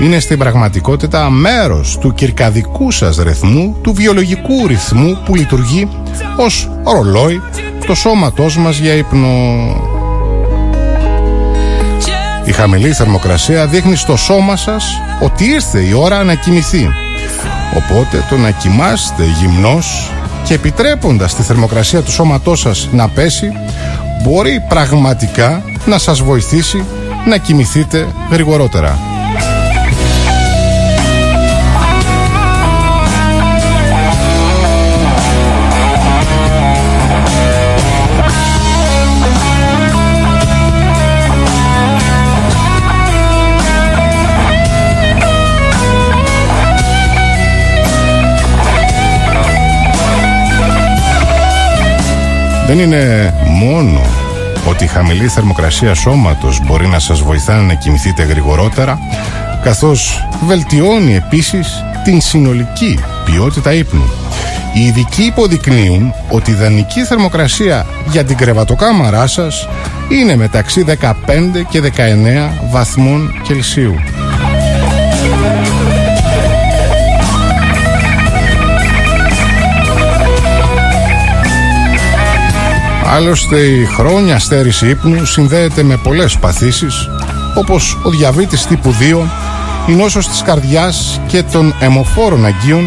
Είναι 0.00 0.18
στην 0.18 0.38
πραγματικότητα 0.38 1.30
μέρος 1.30 1.98
του 1.98 2.14
κυρκαδικού 2.14 2.90
σας 2.90 3.16
ρυθμού, 3.16 3.76
του 3.82 3.92
βιολογικού 3.92 4.66
ρυθμού 4.66 5.22
που 5.24 5.34
λειτουργεί 5.34 5.88
ως 6.36 6.70
ρολόι 6.84 7.42
το 7.86 7.94
σώματός 7.94 8.56
μας 8.56 8.78
για 8.78 8.92
ύπνο. 8.92 9.28
Η 12.44 12.52
χαμηλή 12.52 12.92
θερμοκρασία 12.92 13.66
δείχνει 13.66 13.96
στο 13.96 14.16
σώμα 14.16 14.56
σας 14.56 14.84
ότι 15.20 15.44
ήρθε 15.44 15.80
η 15.80 15.92
ώρα 15.92 16.24
να 16.24 16.34
κοιμηθεί. 16.34 17.05
Οπότε 17.74 18.24
το 18.28 18.36
να 18.36 18.50
κοιμάστε 18.50 19.24
γυμνός 19.40 20.10
και 20.44 20.54
επιτρέποντας 20.54 21.34
τη 21.34 21.42
θερμοκρασία 21.42 22.02
του 22.02 22.10
σώματός 22.10 22.60
σας 22.60 22.88
να 22.92 23.08
πέσει 23.08 23.52
μπορεί 24.22 24.64
πραγματικά 24.68 25.62
να 25.86 25.98
σας 25.98 26.20
βοηθήσει 26.20 26.84
να 27.28 27.36
κοιμηθείτε 27.36 28.06
γρηγορότερα. 28.30 29.05
Δεν 52.66 52.78
είναι 52.78 53.34
μόνο 53.48 54.00
ότι 54.68 54.84
η 54.84 54.86
χαμηλή 54.86 55.28
θερμοκρασία 55.28 55.94
σώματος 55.94 56.60
μπορεί 56.64 56.86
να 56.86 56.98
σας 56.98 57.20
βοηθά 57.20 57.56
να 57.60 57.74
κοιμηθείτε 57.74 58.22
γρηγορότερα, 58.22 58.98
καθώς 59.62 60.26
βελτιώνει 60.46 61.14
επίσης 61.14 61.84
την 62.04 62.20
συνολική 62.20 62.98
ποιότητα 63.24 63.72
ύπνου. 63.72 64.10
Οι 64.74 64.84
ειδικοί 64.84 65.22
υποδεικνύουν 65.22 66.14
ότι 66.30 66.50
η 66.50 66.54
ιδανική 66.54 67.04
θερμοκρασία 67.04 67.86
για 68.10 68.24
την 68.24 68.36
κρεβατοκάμαρά 68.36 69.26
σας 69.26 69.68
είναι 70.08 70.36
μεταξύ 70.36 70.84
15 71.00 71.12
και 71.68 71.80
19 71.80 71.88
βαθμών 72.70 73.40
Κελσίου. 73.42 73.94
Άλλωστε 83.08 83.60
η 83.60 83.84
χρόνια 83.84 84.38
στέρηση 84.38 84.88
ύπνου 84.88 85.24
συνδέεται 85.24 85.82
με 85.82 85.96
πολλές 85.96 86.38
παθήσεις 86.38 87.08
όπως 87.54 87.98
ο 88.04 88.10
διαβήτης 88.10 88.66
τύπου 88.66 88.92
2, 88.92 89.26
η 89.88 89.92
νόσος 89.92 90.28
της 90.28 90.42
καρδιάς 90.42 91.20
και 91.26 91.42
των 91.42 91.74
αιμοφόρων 91.80 92.44
αγκίων 92.44 92.84